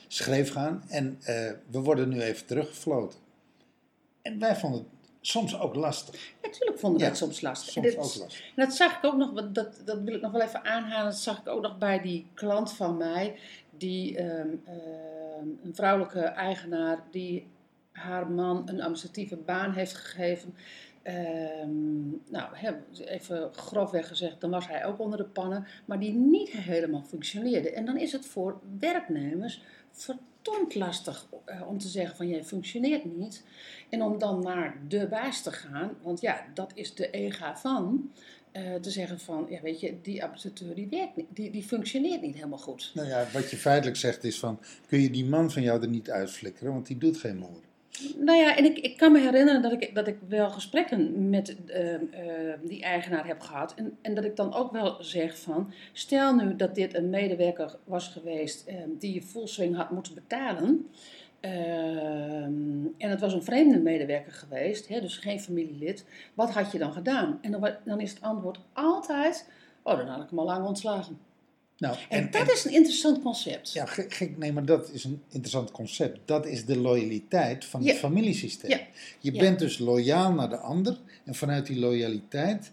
Schreef 0.07 0.51
gaan. 0.51 0.83
En 0.87 1.17
eh, 1.23 1.51
we 1.71 1.79
worden 1.79 2.09
nu 2.09 2.21
even 2.21 2.45
teruggefloten. 2.45 3.19
En 4.21 4.39
wij 4.39 4.55
vonden 4.55 4.79
het 4.79 4.89
soms 5.21 5.59
ook 5.59 5.75
lastig. 5.75 6.33
Natuurlijk 6.41 6.79
vonden 6.79 6.99
we 6.99 7.03
Ja, 7.05 7.09
het 7.09 7.19
soms 7.19 7.41
lastig. 7.41 7.71
Soms 7.71 7.85
dit- 7.87 7.95
ook 7.95 8.01
lastig. 8.03 8.39
En 8.55 8.65
dat 8.65 8.73
zag 8.75 8.97
ik 8.97 9.03
ook 9.05 9.15
nog, 9.15 9.33
dat, 9.51 9.81
dat 9.85 9.99
wil 10.01 10.15
ik 10.15 10.21
nog 10.21 10.31
wel 10.31 10.41
even 10.41 10.63
aanhalen. 10.65 11.11
Dat 11.11 11.19
zag 11.19 11.39
ik 11.39 11.47
ook 11.47 11.61
nog 11.61 11.77
bij 11.77 12.01
die 12.01 12.27
klant 12.33 12.73
van 12.73 12.97
mij, 12.97 13.35
die 13.77 14.17
ehm, 14.17 14.47
ehm, 14.65 15.47
een 15.63 15.75
vrouwelijke 15.75 16.19
eigenaar, 16.19 17.03
die 17.11 17.47
haar 17.91 18.31
man 18.31 18.61
een 18.65 18.79
administratieve 18.81 19.35
baan 19.35 19.73
heeft 19.73 19.93
gegeven. 19.95 20.55
Ehm, 21.05 22.09
nou, 22.29 22.55
even 23.05 23.53
grofweg 23.53 24.07
gezegd, 24.07 24.41
dan 24.41 24.49
was 24.49 24.67
hij 24.67 24.85
ook 24.85 24.99
onder 24.99 25.17
de 25.17 25.25
pannen, 25.25 25.67
maar 25.85 25.99
die 25.99 26.13
niet 26.13 26.49
helemaal 26.51 27.03
functioneerde. 27.03 27.71
En 27.71 27.85
dan 27.85 27.97
is 27.97 28.11
het 28.11 28.25
voor 28.25 28.59
werknemers 28.79 29.61
verdomd 29.91 30.75
lastig 30.75 31.27
eh, 31.45 31.67
om 31.67 31.77
te 31.77 31.87
zeggen 31.87 32.15
van 32.17 32.27
jij 32.27 32.43
functioneert 32.43 33.17
niet. 33.17 33.43
En 33.89 34.01
om 34.01 34.17
dan 34.19 34.43
naar 34.43 34.77
de 34.87 35.07
baas 35.07 35.41
te 35.41 35.51
gaan, 35.51 35.91
want 36.01 36.21
ja, 36.21 36.45
dat 36.53 36.71
is 36.75 36.95
de 36.95 37.09
ega 37.09 37.57
van. 37.57 38.11
eh, 38.51 38.75
te 38.75 38.89
zeggen 38.91 39.19
van, 39.19 39.47
ja 39.49 39.61
weet 39.61 39.79
je, 39.79 40.01
die 40.01 40.23
administrateur 40.23 40.75
die 40.75 40.87
werkt 40.89 41.15
niet, 41.15 41.25
die, 41.29 41.51
die 41.51 41.63
functioneert 41.63 42.21
niet 42.21 42.35
helemaal 42.35 42.57
goed. 42.57 42.91
Nou 42.93 43.07
ja, 43.07 43.27
wat 43.33 43.49
je 43.51 43.57
feitelijk 43.57 43.97
zegt 43.97 44.23
is 44.23 44.39
van. 44.39 44.59
Kun 44.87 45.01
je 45.01 45.09
die 45.09 45.25
man 45.25 45.51
van 45.51 45.61
jou 45.61 45.81
er 45.81 45.87
niet 45.87 46.09
uitflikkeren? 46.09 46.73
Want 46.73 46.87
die 46.87 46.97
doet 46.97 47.17
geen 47.17 47.37
moer. 47.37 47.61
Nou 48.17 48.37
ja, 48.37 48.55
en 48.57 48.65
ik, 48.65 48.77
ik 48.77 48.97
kan 48.97 49.11
me 49.11 49.19
herinneren 49.19 49.61
dat 49.61 49.71
ik, 49.71 49.95
dat 49.95 50.07
ik 50.07 50.17
wel 50.27 50.49
gesprekken 50.49 51.29
met 51.29 51.65
eh, 51.65 51.93
eh, 51.93 52.59
die 52.63 52.83
eigenaar 52.83 53.27
heb 53.27 53.41
gehad. 53.41 53.73
En, 53.73 53.97
en 54.01 54.15
dat 54.15 54.23
ik 54.23 54.35
dan 54.35 54.53
ook 54.53 54.71
wel 54.71 55.03
zeg 55.03 55.37
van, 55.37 55.71
stel 55.93 56.35
nu 56.35 56.55
dat 56.55 56.75
dit 56.75 56.95
een 56.95 57.09
medewerker 57.09 57.75
was 57.83 58.07
geweest 58.07 58.67
eh, 58.67 58.75
die 58.87 59.13
je 59.13 59.21
fullswing 59.21 59.75
had 59.75 59.91
moeten 59.91 60.13
betalen. 60.13 60.87
Ehm, 61.39 62.85
en 62.97 63.09
het 63.09 63.19
was 63.19 63.33
een 63.33 63.43
vreemde 63.43 63.79
medewerker 63.79 64.31
geweest, 64.31 64.87
hè, 64.87 65.01
dus 65.01 65.17
geen 65.17 65.39
familielid. 65.39 66.05
Wat 66.33 66.51
had 66.51 66.71
je 66.71 66.77
dan 66.77 66.93
gedaan? 66.93 67.39
En 67.41 67.51
dan, 67.51 67.69
dan 67.83 67.99
is 67.99 68.09
het 68.09 68.21
antwoord 68.21 68.59
altijd, 68.73 69.49
oh 69.83 69.97
dan 69.97 70.07
had 70.07 70.23
ik 70.23 70.29
hem 70.29 70.39
al 70.39 70.45
lang 70.45 70.65
ontslagen. 70.65 71.17
Nou, 71.77 71.97
En, 72.09 72.31
dat 72.31 72.51
is 72.51 72.65
een 72.65 72.73
interessant 72.73 73.21
concept. 73.21 73.73
Ja, 73.73 73.85
gek, 73.85 74.37
nee, 74.37 74.53
maar 74.53 74.65
dat 74.65 74.91
is 74.91 75.03
een 75.03 75.21
interessant 75.29 75.71
concept. 75.71 76.19
Dat 76.25 76.45
is 76.45 76.65
de 76.65 76.77
loyaliteit 76.77 77.65
van 77.65 77.85
het 77.85 77.97
familiesysteem. 77.97 78.69
Ja. 78.69 78.79
Je 79.19 79.33
Ja. 79.33 79.39
bent 79.39 79.59
dus 79.59 79.77
loyaal 79.77 80.33
naar 80.33 80.49
de 80.49 80.57
ander 80.57 80.99
en 81.23 81.35
vanuit 81.35 81.65
die 81.65 81.79
loyaliteit 81.79 82.71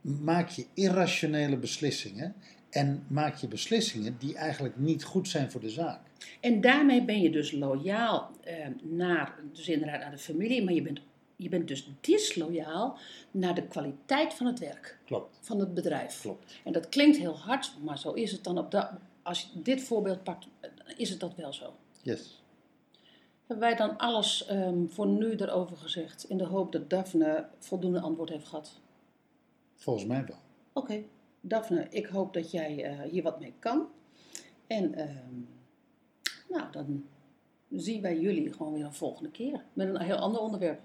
maak 0.00 0.48
je 0.48 0.66
irrationele 0.74 1.56
beslissingen 1.56 2.34
en 2.70 3.04
maak 3.08 3.36
je 3.36 3.48
beslissingen 3.48 4.16
die 4.18 4.34
eigenlijk 4.34 4.76
niet 4.78 5.04
goed 5.04 5.28
zijn 5.28 5.50
voor 5.50 5.60
de 5.60 5.70
zaak. 5.70 6.00
En 6.40 6.60
daarmee 6.60 7.04
ben 7.04 7.20
je 7.20 7.30
dus 7.30 7.52
loyaal 7.52 8.30
eh, 8.44 8.54
naar, 8.82 9.34
dus 9.52 9.68
inderdaad 9.68 10.00
naar 10.00 10.10
de 10.10 10.18
familie, 10.18 10.64
maar 10.64 10.74
je 10.74 10.82
bent, 10.82 11.00
je 11.38 11.48
bent 11.48 11.68
dus 11.68 11.88
disloyaal 12.00 12.98
naar 13.30 13.54
de 13.54 13.66
kwaliteit 13.66 14.34
van 14.34 14.46
het 14.46 14.58
werk, 14.58 14.98
Klopt. 15.04 15.38
van 15.40 15.60
het 15.60 15.74
bedrijf. 15.74 16.20
Klopt. 16.20 16.60
En 16.64 16.72
dat 16.72 16.88
klinkt 16.88 17.16
heel 17.16 17.38
hard, 17.38 17.72
maar 17.82 17.98
zo 17.98 18.12
is 18.12 18.32
het 18.32 18.44
dan 18.44 18.58
op 18.58 18.70
dat. 18.70 18.90
Als 19.22 19.40
je 19.40 19.62
dit 19.62 19.82
voorbeeld 19.82 20.22
pakt, 20.22 20.46
is 20.96 21.10
het 21.10 21.20
dat 21.20 21.34
wel 21.34 21.52
zo. 21.52 21.74
Yes. 22.02 22.42
Hebben 23.46 23.68
wij 23.68 23.76
dan 23.76 23.96
alles 23.96 24.46
ehm, 24.46 24.86
voor 24.86 25.06
nu 25.06 25.36
erover 25.36 25.76
gezegd, 25.76 26.24
in 26.28 26.38
de 26.38 26.44
hoop 26.44 26.72
dat 26.72 26.90
Daphne 26.90 27.48
voldoende 27.58 28.00
antwoord 28.00 28.28
heeft 28.28 28.48
gehad? 28.48 28.80
Volgens 29.74 30.06
mij 30.06 30.24
wel. 30.26 30.38
Oké, 30.72 31.02
Daphne, 31.40 31.86
ik 31.90 32.06
hoop 32.06 32.32
dat 32.32 32.50
jij 32.50 32.84
eh, 32.84 33.10
hier 33.10 33.22
wat 33.22 33.40
mee 33.40 33.54
kan. 33.58 33.88
En 34.66 34.94
ehm, 34.94 35.34
nou, 36.48 36.72
dan 36.72 37.04
zien 37.70 38.02
wij 38.02 38.20
jullie 38.20 38.52
gewoon 38.52 38.72
weer 38.72 38.84
een 38.84 38.94
volgende 38.94 39.30
keer 39.30 39.64
met 39.72 39.88
een 39.88 40.00
heel 40.00 40.16
ander 40.16 40.40
onderwerp. 40.40 40.80